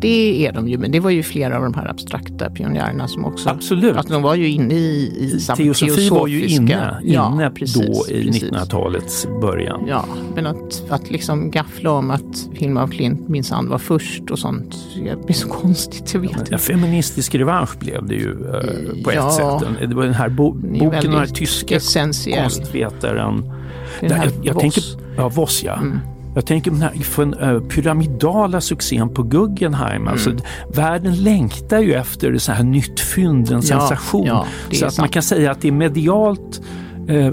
Det 0.00 0.46
är 0.46 0.52
de 0.52 0.68
ju, 0.68 0.78
men 0.78 0.90
det 0.92 1.00
var 1.00 1.10
ju 1.10 1.22
flera 1.22 1.56
av 1.56 1.62
de 1.62 1.74
här 1.74 1.90
abstrakta 1.90 2.50
pionjärerna 2.50 3.08
som 3.08 3.24
också... 3.24 3.48
Absolut. 3.48 3.96
Att 3.96 4.08
de 4.08 4.22
var 4.22 4.34
ju 4.34 4.48
inne 4.48 4.74
i, 4.74 5.12
i 5.18 5.40
samma 5.40 5.56
Teosofi 5.56 6.08
var 6.08 6.26
ju 6.26 6.40
teosofiska- 6.40 6.62
inne, 6.62 7.00
ja, 7.04 7.32
inne 7.34 7.50
precis, 7.50 7.86
då 7.86 8.06
i 8.14 8.24
precis. 8.26 8.42
1900-talets 8.50 9.26
början. 9.40 9.84
Ja, 9.88 10.04
men 10.34 10.46
att, 10.46 10.82
att 10.90 11.10
liksom 11.10 11.50
gaffla 11.50 11.90
om 11.90 12.10
att 12.10 12.48
Hilma 12.52 12.82
af 12.82 12.90
Klint 12.92 13.28
minsann 13.28 13.68
var 13.68 13.78
först 13.78 14.30
och 14.30 14.38
sånt, 14.38 14.76
det 15.04 15.24
blir 15.26 15.34
så 15.36 15.48
konstigt, 15.48 16.14
jag 16.14 16.20
vet 16.20 16.32
En 16.32 16.38
inte. 16.40 16.58
feministisk 16.58 17.34
revansch 17.34 17.78
blev 17.78 18.06
det 18.06 18.14
ju 18.14 18.30
eh, 18.30 19.02
på 19.04 19.10
ett 19.10 19.16
Ja. 19.16 19.30
sätt. 19.60 19.88
Det 19.88 19.94
var 19.94 20.04
den 20.04 20.14
här 20.14 20.28
bo 20.28 20.52
boken 20.52 20.86
av 20.86 21.02
den 21.02 21.12
här 21.12 21.26
tyska 21.26 21.76
essentiell. 21.76 22.42
konstvetaren. 22.42 23.52
Den 24.00 24.10
här 24.10 24.24
jag, 24.24 24.32
jag 24.42 24.58
tänker, 24.58 24.82
ja, 25.16 25.28
Voss 25.28 25.62
ja. 25.64 25.74
Mm. 25.76 25.98
Jag 26.34 26.46
tänker 26.46 26.70
på 26.70 26.76
den 27.24 27.34
här 27.40 27.54
eh, 27.54 27.60
pyramidala 27.60 28.60
succén 28.60 29.08
på 29.08 29.22
Guggenheim. 29.22 30.08
Alltså, 30.08 30.30
Mm. 30.30 30.42
världen 30.74 31.14
längtar 31.24 31.78
ju 31.80 31.94
efter 31.94 32.38
så 32.38 32.52
här 32.52 32.64
nytt 32.64 33.00
fynd, 33.00 33.50
en 33.52 33.62
sensation. 33.62 34.26
ja, 34.26 34.46
så 34.72 34.76
att 34.76 34.82
man 34.82 34.90
sant. 34.90 35.12
kan 35.12 35.22
säga 35.22 35.50
att 35.50 35.60
det 35.60 35.68
är 35.68 35.72
medialt 35.72 36.60
eh, 37.08 37.26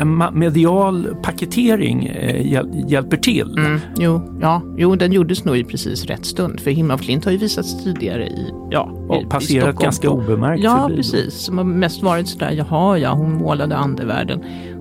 en 0.00 0.22
medial 0.32 1.08
paketering 1.22 2.06
eh, 2.06 2.46
hjäl- 2.52 2.84
hjälper 2.88 3.16
till. 3.16 3.54
Mm, 3.58 3.80
jo, 3.98 4.38
ja, 4.40 4.62
jo, 4.76 4.96
den 4.96 5.12
gjordes 5.12 5.44
nog 5.44 5.56
i 5.56 5.64
precis 5.64 6.04
rätt 6.04 6.26
stund. 6.26 6.60
För 6.60 6.98
Klint 6.98 7.24
har 7.24 7.32
ju 7.32 7.38
visats 7.38 7.84
tidigare 7.84 8.26
i, 8.26 8.50
ja, 8.70 8.90
i, 8.94 9.08
Och 9.08 9.22
i 9.22 9.26
passerat 9.26 9.62
Stockholm 9.64 9.84
ganska 9.84 10.10
obemärkt 10.10 10.62
Ja, 10.64 10.82
förbi 10.82 10.96
precis. 10.96 11.34
Som 11.34 11.58
har 11.58 11.64
mest 11.64 12.02
varit 12.02 12.28
sådär, 12.28 12.50
jaha, 12.50 12.98
ja, 12.98 13.12
hon 13.12 13.32
målade 13.34 13.76
andevärlden. 13.76 14.40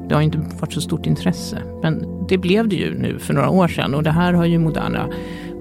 Det 0.09 0.15
har 0.15 0.21
inte 0.21 0.37
varit 0.59 0.73
så 0.73 0.81
stort 0.81 1.05
intresse. 1.05 1.57
Men 1.81 2.05
det 2.29 2.37
blev 2.37 2.67
det 2.67 2.75
ju 2.75 2.99
nu 2.99 3.19
för 3.19 3.33
några 3.33 3.49
år 3.49 3.67
sedan 3.67 3.93
och 3.95 4.03
det 4.03 4.11
här 4.11 4.33
har 4.33 4.45
ju 4.45 4.59
Moderna 4.59 5.09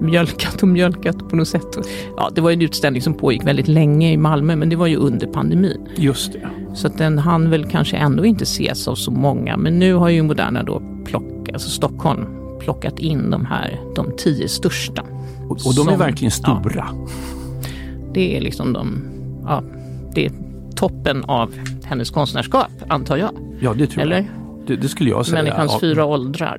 mjölkat 0.00 0.62
och 0.62 0.68
mjölkat 0.68 1.28
på 1.28 1.36
något 1.36 1.48
sätt. 1.48 1.78
Ja, 2.16 2.30
det 2.34 2.40
var 2.40 2.50
en 2.50 2.62
utställning 2.62 3.02
som 3.02 3.14
pågick 3.14 3.46
väldigt 3.46 3.68
länge 3.68 4.12
i 4.12 4.16
Malmö, 4.16 4.56
men 4.56 4.68
det 4.68 4.76
var 4.76 4.86
ju 4.86 4.96
under 4.96 5.26
pandemin. 5.26 5.88
Just 5.96 6.32
det. 6.32 6.48
Så 6.74 6.86
att 6.86 6.98
den 6.98 7.18
hann 7.18 7.50
väl 7.50 7.64
kanske 7.70 7.96
ändå 7.96 8.24
inte 8.24 8.42
ses 8.42 8.88
av 8.88 8.94
så 8.94 9.10
många. 9.10 9.56
Men 9.56 9.78
nu 9.78 9.94
har 9.94 10.08
ju 10.08 10.22
Moderna 10.22 10.62
då 10.62 10.82
plockat, 11.04 11.54
alltså 11.54 11.70
Stockholm, 11.70 12.26
plockat 12.60 12.98
in 12.98 13.30
de 13.30 13.44
här, 13.46 13.80
de 13.96 14.12
tio 14.16 14.48
största. 14.48 15.02
Och, 15.48 15.50
och 15.50 15.74
de 15.76 15.88
är 15.88 15.90
Som- 15.90 15.98
verkligen 15.98 16.30
stora. 16.30 16.86
Det 18.14 18.36
är 18.36 18.40
liksom 18.40 18.72
de, 18.72 19.02
ja, 19.46 19.62
det 20.14 20.26
är 20.26 20.32
toppen 20.76 21.24
av 21.24 21.54
hennes 21.84 22.10
konstnärskap, 22.10 22.70
antar 22.88 23.16
jag. 23.16 23.30
Ja, 23.60 23.74
det 23.74 23.86
tror 23.86 24.02
Eller? 24.02 24.16
jag. 24.16 24.26
Det, 24.66 24.76
det 24.76 24.88
skulle 24.88 25.10
jag 25.10 25.26
säga. 25.26 25.42
Människans 25.42 25.72
Ja. 25.72 25.80
fyra 25.80 26.04
åldrar. 26.04 26.58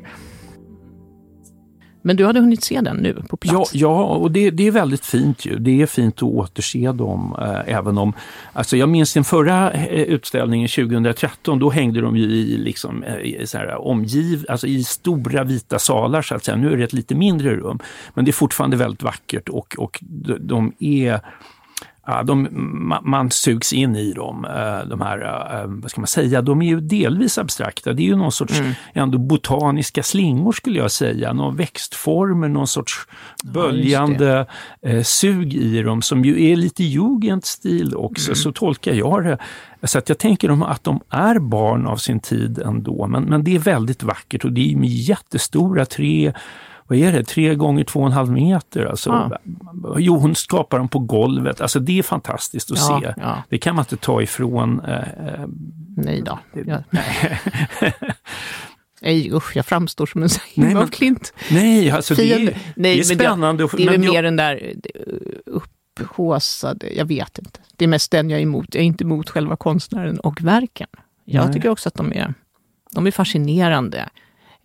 Men 2.02 2.16
du 2.16 2.26
hade 2.26 2.40
hunnit 2.40 2.64
se 2.64 2.82
den 2.82 2.98
nu 2.98 3.14
på 3.14 3.22
Ja, 3.30 3.38
plats? 3.38 3.76
ja 3.76 4.04
och 4.04 4.32
det, 4.32 4.50
det 4.52 4.68
är 4.68 4.72
väldigt 4.72 5.06
fint 5.06 5.46
ju. 5.46 5.56
Det 5.60 5.82
är 5.82 5.86
fint 5.86 6.16
att 6.16 6.24
återse 6.24 6.92
dem. 6.92 7.36
Eh, 7.42 7.76
även 7.76 7.98
om, 7.98 8.14
alltså 8.54 8.78
jag 8.78 8.90
minns 8.90 9.14
den 9.14 9.24
förra 9.24 9.72
eh, 9.72 10.02
utställningen 10.02 10.68
2013, 10.68 11.60
då 11.60 11.70
hängde 11.70 12.02
de 12.02 12.18
ju 12.18 12.24
i, 12.24 12.58
liksom, 12.58 13.04
eh, 13.04 13.16
i, 13.16 13.48
så 13.48 13.58
här, 13.58 13.88
omgiv, 13.88 14.46
alltså 14.50 14.68
i 14.68 14.84
stora 14.84 15.44
vita 15.44 15.80
salar 15.80 16.22
så 16.22 16.36
att 16.36 16.44
säga. 16.44 16.58
Nu 16.58 16.74
är 16.74 16.78
det 16.78 16.84
ett 16.84 16.94
lite 16.94 17.16
mindre 17.16 17.56
rum. 17.56 17.80
Men 18.14 18.26
det 18.26 18.32
är 18.32 18.34
fortfarande 18.34 18.78
väldigt 18.78 19.04
vackert 19.04 19.50
och, 19.50 19.76
och 19.78 20.00
de, 20.40 20.74
är 20.80 21.06
Ja, 21.06 21.20
de, 22.26 22.48
man, 23.04 23.32
sugs 23.32 23.74
in 23.74 23.96
i 23.96 24.14
dem, 24.14 24.46
eh, 24.46 24.90
de 24.90 25.02
här, 25.02 25.20
eh, 25.62 25.68
vad 25.68 25.92
ska 25.92 26.02
man 26.02 26.08
säga, 26.08 26.42
de 26.42 26.62
är 26.62 26.66
ju 26.66 26.80
delvis 26.80 27.38
abstrakta. 27.38 27.94
Det 27.94 28.02
är 28.04 28.06
ju 28.06 28.16
någon 28.16 28.32
sorts 28.32 28.62
ändå 28.94 29.18
botaniska 29.18 30.04
slingor 30.04 30.52
skulle 30.52 30.80
jag 30.80 30.92
säga, 30.92 31.34
någon 31.34 31.56
växtformer, 31.56 32.48
någon 32.48 32.68
sorts 32.68 33.08
böljande 33.44 34.48
eh, 34.82 35.04
sug 35.04 35.54
i 35.54 35.82
dem 35.82 36.02
som 36.02 36.26
ju 36.26 36.52
är 36.52 36.56
lite 36.56 36.84
jugendstil 36.84 37.96
också, 37.96 38.36
så 38.36 38.52
tolkar 38.52 38.94
jag 38.94 39.24
det. 39.24 39.38
Så 39.84 39.98
att 39.98 40.10
jag 40.10 40.18
tänker 40.18 40.72
att 40.72 40.84
de 40.84 41.02
är 41.10 41.40
barn 41.40 41.88
av 41.88 41.98
sin 41.98 42.20
tid 42.20 42.60
ändå, 42.60 43.08
men, 43.08 43.24
men 43.24 43.44
det 43.44 43.56
är 43.56 43.60
väldigt 43.60 44.04
vackert 44.04 44.46
och 44.46 44.52
det 44.52 44.72
är 44.72 44.76
med 44.76 44.90
jättestora 44.90 45.86
tre 45.86 46.34
vad 46.88 46.98
är 46.98 47.12
det, 47.12 47.24
tre 47.24 47.56
gånger 47.56 47.84
två 47.84 48.00
och 48.00 48.06
en 48.06 48.12
halv 48.12 48.32
meter. 48.32 48.86
Alltså, 48.86 49.10
Ja. 49.10 49.40
Jo, 49.98 50.18
hon 50.18 50.36
skapar 50.36 50.78
dem 50.78 50.88
på 50.90 51.00
golvet. 51.00 51.62
Alltså 51.62 51.80
det 51.80 52.00
är 52.00 52.04
fantastiskt 52.04 52.72
att 52.72 52.78
Ja, 52.78 53.00
se. 53.02 53.14
ja. 53.22 53.44
Det 53.50 53.58
kan 53.58 53.76
man 53.76 53.82
inte 53.84 53.98
ta 53.98 54.22
ifrån. 54.22 54.80
Eh, 54.80 54.96
eh, 55.00 55.46
Nej 55.98 56.22
då. 56.26 56.40
Jag, 56.66 56.84
nej 59.02 59.32
usch, 59.34 59.56
jag 59.56 59.66
framstår 59.66 60.06
som 60.06 60.24
en 60.24 60.26
af 60.28 60.74
men- 60.74 60.88
Klint. 60.88 61.34
nej, 61.52 61.92
alltså 61.92 62.16
det 62.16 62.34
är, 62.34 62.38
Nej, 62.40 62.56
det 62.76 62.90
är 62.90 62.98
jag- 62.98 63.06
spännande. 63.06 63.64
och- 63.64 63.74
Det 63.78 63.84
är 63.86 63.90
väl 63.92 64.04
jag- 64.04 64.14
mer 64.14 64.24
den 64.24 64.36
där 64.36 64.74
eh, 64.96 65.52
upphåsade, 66.00 66.94
jag 66.94 67.06
vet 67.06 67.38
inte. 67.40 67.60
Det 67.76 67.86
är 67.86 67.90
mest 67.90 68.12
den 68.12 68.30
jag 68.30 68.40
är 68.40 68.44
emot. 68.44 68.68
Jag 68.76 68.82
är 68.82 68.86
inte 68.86 69.04
emot 69.04 69.30
själva 69.30 69.56
konstnären 69.56 70.20
och 70.20 70.42
verken. 70.42 70.88
Jag 71.26 71.46
Nej. 71.46 71.54
tycker 71.54 71.70
också 71.70 71.90
att 71.90 71.96
de 71.96 72.14
är, 72.14 72.34
de 72.92 73.08
är 73.08 73.12
fascinerande. 73.12 74.10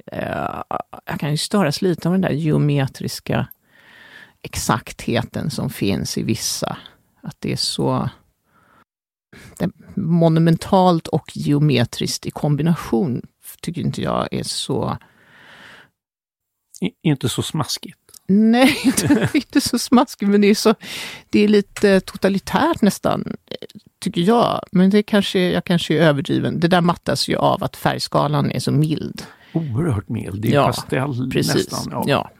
Eh, 0.06 0.62
jag 1.06 1.20
kan 1.20 1.30
ju 1.30 1.36
störas 1.36 1.82
lite 1.82 2.08
av 2.08 2.12
den 2.14 2.20
där 2.20 2.30
geometriska 2.30 3.46
exaktheten 4.42 5.50
som 5.50 5.70
finns 5.70 6.18
i 6.18 6.22
vissa. 6.22 6.76
Att 7.22 7.36
det 7.38 7.52
är 7.52 7.56
så 7.56 8.10
det 9.58 9.64
är 9.64 9.70
monumentalt 10.00 11.06
och 11.08 11.36
geometriskt 11.36 12.26
i 12.26 12.30
kombination 12.30 13.22
tycker 13.62 13.82
inte 13.82 14.02
jag 14.02 14.28
är 14.32 14.42
så 14.42 14.96
i- 16.80 17.08
inte 17.08 17.28
så 17.28 17.42
smaskigt. 17.42 17.96
Nej, 18.26 18.78
inte, 18.84 19.28
inte 19.34 19.60
så 19.60 19.78
smaskigt, 19.78 20.30
men 20.30 20.40
det 20.40 20.46
är, 20.46 20.54
så, 20.54 20.74
det 21.30 21.40
är 21.40 21.48
lite 21.48 22.00
totalitärt 22.00 22.82
nästan, 22.82 23.36
tycker 23.98 24.20
jag. 24.20 24.60
Men 24.72 24.90
det 24.90 25.02
kanske, 25.02 25.38
jag 25.50 25.64
kanske 25.64 25.94
är 25.94 26.02
överdriven. 26.02 26.60
Det 26.60 26.68
där 26.68 26.80
mattas 26.80 27.28
ju 27.28 27.36
av 27.36 27.64
att 27.64 27.76
färgskalan 27.76 28.50
är 28.50 28.60
så 28.60 28.72
mild. 28.72 29.22
Oerhört 29.52 30.08
mild. 30.08 30.42
Det 30.42 30.48
är 30.48 30.52
Ja, 30.54 30.66
pastell 30.66 31.30
Precis. 31.32 31.54
nästan. 31.54 32.04
Ja. 32.06 32.30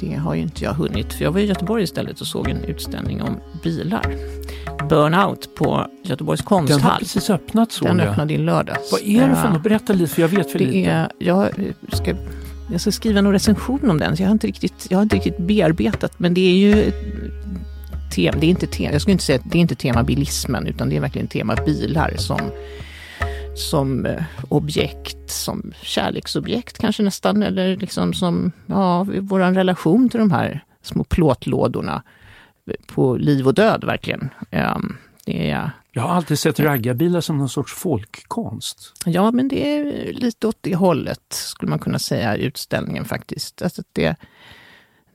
Det 0.00 0.14
har 0.14 0.34
ju 0.34 0.42
inte 0.42 0.64
jag 0.64 0.72
hunnit, 0.72 1.12
för 1.12 1.24
jag 1.24 1.32
var 1.32 1.40
i 1.40 1.44
Göteborg 1.46 1.82
istället 1.82 2.20
och 2.20 2.26
såg 2.26 2.48
en 2.48 2.64
utställning 2.64 3.22
om 3.22 3.36
bilar. 3.62 4.14
Burnout 4.88 5.54
på 5.54 5.86
Göteborgs 6.02 6.40
Den 6.40 6.52
har 6.52 6.66
konsthall. 6.66 6.98
precis 6.98 7.30
öppnat 7.30 7.72
så. 7.72 7.84
Den 7.84 7.98
ja. 7.98 8.04
öppnade 8.04 8.34
i 8.34 8.38
lördags. 8.38 8.92
Vad 8.92 9.00
är 9.00 9.28
det 9.28 9.34
för 9.36 9.44
Ja. 9.44 9.52
något? 9.52 9.62
Berätta 9.62 9.92
lite, 9.92 10.14
för 10.14 10.22
jag 10.22 10.28
vet 10.28 10.50
för 10.52 10.58
Det 10.58 10.64
lite. 10.64 10.90
är, 10.90 11.08
jag, 11.18 11.48
ska, 11.92 12.14
jag 12.72 12.80
ska 12.80 12.92
skriva 12.92 13.20
någon 13.20 13.32
recension 13.32 13.90
om 13.90 13.98
den, 13.98 14.16
så 14.16 14.22
jag 14.22 14.28
har 14.28 14.32
inte 14.32 14.46
riktigt, 14.46 14.86
jag 14.90 14.98
har 14.98 15.02
inte 15.02 15.16
riktigt 15.16 15.38
bearbetat, 15.38 16.18
men 16.18 16.34
det 16.34 16.40
är 16.40 16.56
ju 16.56 16.92
tema, 18.14 18.38
det 18.40 18.46
är 18.46 18.50
inte 18.50 18.66
tema, 18.66 18.92
jag 18.92 19.00
skulle 19.00 19.12
inte 19.12 19.24
säga 19.24 19.38
att 19.38 19.50
det 19.50 19.58
är 19.58 19.60
inte 19.60 19.74
tema 19.74 20.02
bilismen, 20.02 20.66
utan 20.66 20.88
det 20.88 20.96
är 20.96 21.00
verkligen 21.00 21.28
tema 21.28 21.54
bilar 21.54 22.14
som, 22.16 22.40
som 23.54 24.06
eh, 24.06 24.22
objekt, 24.48 25.30
som 25.30 25.72
kärleksobjekt 25.82 26.78
kanske 26.78 27.02
nästan, 27.02 27.42
eller 27.42 27.76
liksom 27.76 28.14
som, 28.14 28.52
ja, 28.66 29.06
vår 29.20 29.38
relation 29.38 30.08
till 30.08 30.20
de 30.20 30.30
här 30.30 30.64
små 30.82 31.04
plåtlådorna 31.04 32.02
på 32.86 33.16
liv 33.16 33.46
och 33.46 33.54
död 33.54 33.84
verkligen. 33.84 34.30
Um, 34.50 34.96
det 35.24 35.50
är, 35.50 35.70
jag 35.92 36.02
har 36.02 36.14
alltid 36.14 36.38
sett 36.38 36.60
raggarbilar 36.60 37.20
som 37.20 37.38
någon 37.38 37.48
sorts 37.48 37.72
folkkonst. 37.72 38.92
Ja, 39.06 39.30
men 39.30 39.48
det 39.48 39.76
är 39.76 40.12
lite 40.12 40.46
åt 40.46 40.58
det 40.60 40.74
hållet, 40.74 41.24
skulle 41.28 41.70
man 41.70 41.78
kunna 41.78 41.98
säga, 41.98 42.36
utställningen 42.36 43.04
faktiskt. 43.04 43.62
Alltså 43.62 43.82
det, 43.92 44.16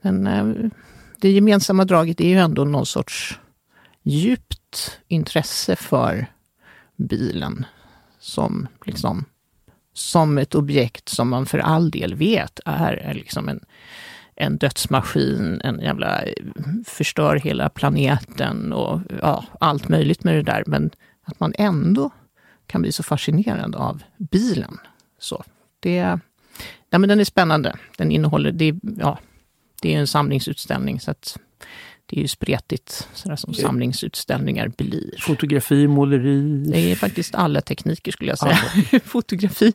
den, 0.02 0.26
eh, 0.26 0.70
det 1.20 1.30
gemensamma 1.30 1.84
draget 1.84 2.20
är 2.20 2.28
ju 2.28 2.38
ändå 2.38 2.64
någon 2.64 2.86
sorts 2.86 3.38
djupt 4.02 5.00
intresse 5.08 5.76
för 5.76 6.26
bilen 6.96 7.66
som, 8.18 8.68
liksom, 8.84 9.24
som 9.92 10.38
ett 10.38 10.54
objekt 10.54 11.08
som 11.08 11.28
man 11.28 11.46
för 11.46 11.58
all 11.58 11.90
del 11.90 12.14
vet 12.14 12.60
är 12.64 13.14
liksom 13.14 13.48
en, 13.48 13.60
en 14.34 14.58
dödsmaskin, 14.58 15.60
en 15.64 15.80
jävla 15.80 16.24
förstör 16.86 17.36
hela 17.36 17.68
planeten 17.68 18.72
och 18.72 19.00
ja, 19.22 19.44
allt 19.60 19.88
möjligt 19.88 20.24
med 20.24 20.34
det 20.34 20.42
där. 20.42 20.62
Men 20.66 20.90
att 21.22 21.40
man 21.40 21.52
ändå 21.58 22.10
kan 22.66 22.82
bli 22.82 22.92
så 22.92 23.02
fascinerad 23.02 23.74
av 23.74 24.02
bilen. 24.18 24.78
Så 25.18 25.44
det, 25.80 26.18
ja, 26.90 26.98
men 26.98 27.08
den 27.08 27.20
är 27.20 27.24
spännande. 27.24 27.76
Den 27.96 28.10
innehåller, 28.10 28.52
det, 28.52 28.74
ja, 28.82 29.18
det 29.80 29.94
är 29.94 29.98
en 29.98 30.06
samlingsutställning 30.06 31.00
så 31.00 31.10
att 31.10 31.38
det 32.06 32.16
är 32.16 32.20
ju 32.20 32.28
spretigt, 32.28 33.08
sådär 33.14 33.36
som 33.36 33.54
samlingsutställningar 33.54 34.68
blir. 34.68 35.14
Fotografi, 35.20 35.86
måleri? 35.86 36.64
Det 36.66 36.92
är 36.92 36.96
faktiskt 36.96 37.34
alla 37.34 37.60
tekniker 37.60 38.12
skulle 38.12 38.30
jag 38.30 38.38
säga. 38.38 38.58
Fotografi, 39.04 39.72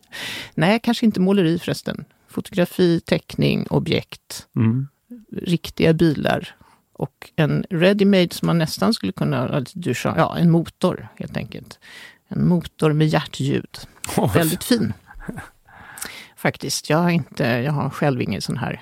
nej 0.56 0.80
kanske 0.84 1.06
inte 1.06 1.20
måleri 1.20 1.60
förresten. 1.60 2.06
Fotografi, 2.28 3.00
teckning, 3.00 3.68
objekt, 3.70 4.48
mm. 4.56 4.88
riktiga 5.32 5.94
bilar 5.94 6.56
och 6.94 7.32
en 7.36 7.66
ready-made 7.70 8.34
som 8.34 8.46
man 8.46 8.58
nästan 8.58 8.94
skulle 8.94 9.12
kunna 9.12 9.64
duscha, 9.74 10.14
ja 10.18 10.38
en 10.38 10.52
motor 10.52 11.08
helt 11.16 11.38
enkelt. 11.38 11.80
En 12.28 12.48
motor 12.48 12.94
med 12.94 13.08
hjärtljud. 13.08 13.78
Oh. 14.18 14.34
Väldigt 14.34 14.64
fin. 14.64 14.94
Faktiskt, 16.38 16.90
jag 16.90 16.98
har, 16.98 17.10
inte, 17.10 17.44
jag 17.44 17.72
har 17.72 17.90
själv 17.90 18.22
ingen 18.22 18.42
sån 18.42 18.58
här 18.58 18.82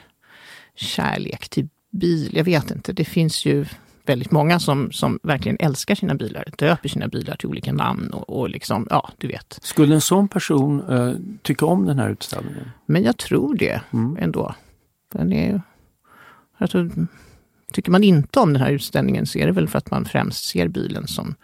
kärlek 0.75 1.49
till 1.49 1.67
bil. 1.91 2.31
Jag 2.33 2.43
vet 2.43 2.71
inte, 2.71 2.93
det 2.93 3.05
finns 3.05 3.45
ju 3.45 3.65
väldigt 4.05 4.31
många 4.31 4.59
som, 4.59 4.91
som 4.91 5.19
verkligen 5.23 5.57
älskar 5.59 5.95
sina 5.95 6.15
bilar, 6.15 6.45
döper 6.57 6.89
sina 6.89 7.07
bilar 7.07 7.35
till 7.35 7.49
olika 7.49 7.73
namn 7.73 8.09
och, 8.09 8.39
och 8.39 8.49
liksom, 8.49 8.87
ja, 8.89 9.09
du 9.17 9.27
vet. 9.27 9.59
Skulle 9.61 9.95
en 9.95 10.01
sån 10.01 10.27
person 10.27 10.81
uh, 10.81 11.15
tycka 11.41 11.65
om 11.65 11.85
den 11.85 11.99
här 11.99 12.09
utställningen? 12.09 12.71
Men 12.85 13.03
jag 13.03 13.17
tror 13.17 13.55
det 13.55 13.81
mm. 13.93 14.17
ändå. 14.17 14.55
Den 15.11 15.33
är, 15.33 15.61
jag 16.57 16.69
tror, 16.69 17.07
tycker 17.71 17.91
man 17.91 18.03
inte 18.03 18.39
om 18.39 18.53
den 18.53 18.61
här 18.61 18.71
utställningen 18.71 19.25
så 19.25 19.39
är 19.39 19.45
det 19.45 19.51
väl 19.51 19.67
för 19.67 19.77
att 19.77 19.91
man 19.91 20.05
främst 20.05 20.43
ser 20.43 20.67
bilen 20.67 21.07
som 21.07 21.35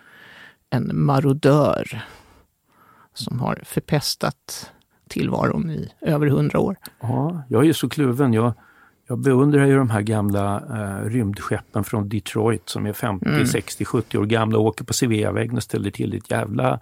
en 0.69 0.91
marodör 0.93 2.03
som 3.13 3.39
har 3.39 3.61
förpestat 3.65 4.71
tillvaron 5.07 5.69
i 5.71 5.89
över 6.01 6.27
hundra 6.27 6.59
år. 6.59 6.75
Ja, 7.01 7.43
jag 7.49 7.67
är 7.67 7.73
så 7.73 7.89
kluven. 7.89 8.33
Jag, 8.33 8.53
jag 9.09 9.19
beundrar 9.19 9.65
ju 9.65 9.77
de 9.77 9.89
här 9.89 10.01
gamla 10.01 10.63
eh, 10.69 11.09
rymdskeppen 11.09 11.83
från 11.83 12.09
Detroit 12.09 12.69
som 12.69 12.85
är 12.85 12.93
50, 12.93 13.25
mm. 13.25 13.45
60, 13.45 13.85
70 13.85 14.17
år 14.17 14.25
gamla 14.25 14.57
och 14.57 14.65
åker 14.65 14.83
på 14.83 14.93
Sveavägen 14.93 15.57
och 15.57 15.63
ställer 15.63 15.91
till 15.91 16.13
ett 16.13 16.31
jävla 16.31 16.79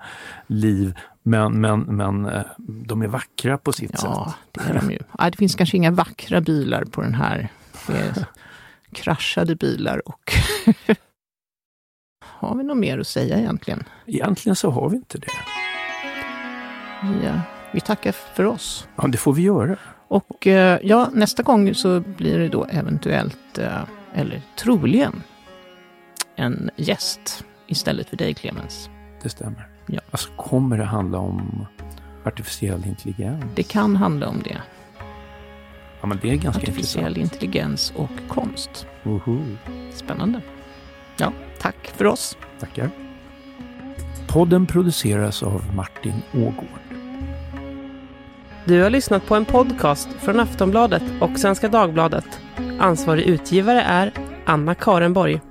liv. 0.48 0.98
Men, 1.24 1.62
men, 1.62 1.80
men 1.80 2.26
eh, 2.26 2.42
de 2.58 3.02
är 3.02 3.08
vackra 3.08 3.58
på 3.58 3.72
sitt 3.72 3.92
ja, 3.94 3.98
sätt. 3.98 4.10
Ja, 4.14 4.34
det 4.52 4.62
är 4.62 4.82
de 4.82 4.92
ju. 4.92 5.00
Ja, 5.20 5.30
det 5.30 5.38
finns 5.38 5.56
kanske 5.56 5.78
inga 5.78 5.92
vackra 5.92 6.42
bilar 6.42 6.86
på 6.86 7.02
den 7.02 7.14
här. 7.14 7.50
Det 7.88 7.94
är 7.94 8.26
kraschade 8.94 9.56
bilar 9.56 10.08
och 10.08 10.34
har 12.26 12.56
vi 12.56 12.64
något 12.64 12.78
mer 12.78 13.00
att 13.00 13.08
säga 13.08 13.38
egentligen? 13.38 13.84
Egentligen 14.06 14.56
så 14.56 14.72
har 14.72 14.90
vi 14.90 14.96
inte 14.96 15.18
det. 15.18 15.28
Ja, 17.24 17.42
vi 17.74 17.80
tackar 17.80 18.12
för 18.12 18.44
oss. 18.44 18.88
Ja, 18.96 19.08
det 19.08 19.18
får 19.18 19.34
vi 19.34 19.42
göra. 19.42 19.78
Och 20.08 20.48
eh, 20.48 20.80
ja, 20.84 21.10
nästa 21.14 21.44
gång 21.44 21.76
så 21.76 22.00
blir 22.00 22.40
det 22.40 22.50
då 22.50 22.66
eventuellt, 22.66 23.58
eh, 23.58 23.82
eller 24.14 24.42
troligen, 24.56 25.24
en 26.36 26.70
gäst 26.76 27.44
istället 27.68 28.10
för 28.10 28.18
dig 28.18 28.34
Clemens. 28.34 28.90
Det 29.24 29.30
stämmer. 29.30 29.68
Ja. 29.86 30.02
Alltså 30.12 30.30
kommer 30.36 30.78
det 30.78 30.84
handla 30.86 31.18
om 31.18 31.66
artificiell 32.24 32.86
intelligens? 32.86 33.44
Det 33.56 33.64
kan 33.64 33.96
handla 33.96 34.28
om 34.28 34.42
det. 34.44 34.62
Ja, 36.02 36.08
men 36.08 36.20
det 36.22 36.32
är 36.32 36.36
ganska 36.36 36.62
Artificiell 36.62 37.18
intressant. 37.18 37.34
intelligens 37.34 37.94
och 37.96 38.10
konst. 38.28 38.88
-huh. 39.04 39.58
Spännande. 39.94 40.42
Ja, 41.18 41.34
tack 41.60 41.88
för 41.96 42.06
oss. 42.06 42.38
Tackar. 42.60 42.90
Podden 44.28 44.66
produceras 44.66 45.44
av 45.44 45.76
Martin 45.76 46.22
Ågård. 46.34 46.87
Du 48.68 48.82
har 48.82 48.90
lyssnat 48.90 49.26
på 49.26 49.36
en 49.36 49.46
podcast 49.46 50.10
från 50.20 50.40
Aftonbladet 50.40 51.04
och 51.22 51.40
Svenska 51.40 51.68
Dagbladet. 51.68 52.26
Ansvarig 52.80 53.24
utgivare 53.26 53.82
är 53.82 54.12
Anna 54.46 54.76
Karenborg. 54.76 55.42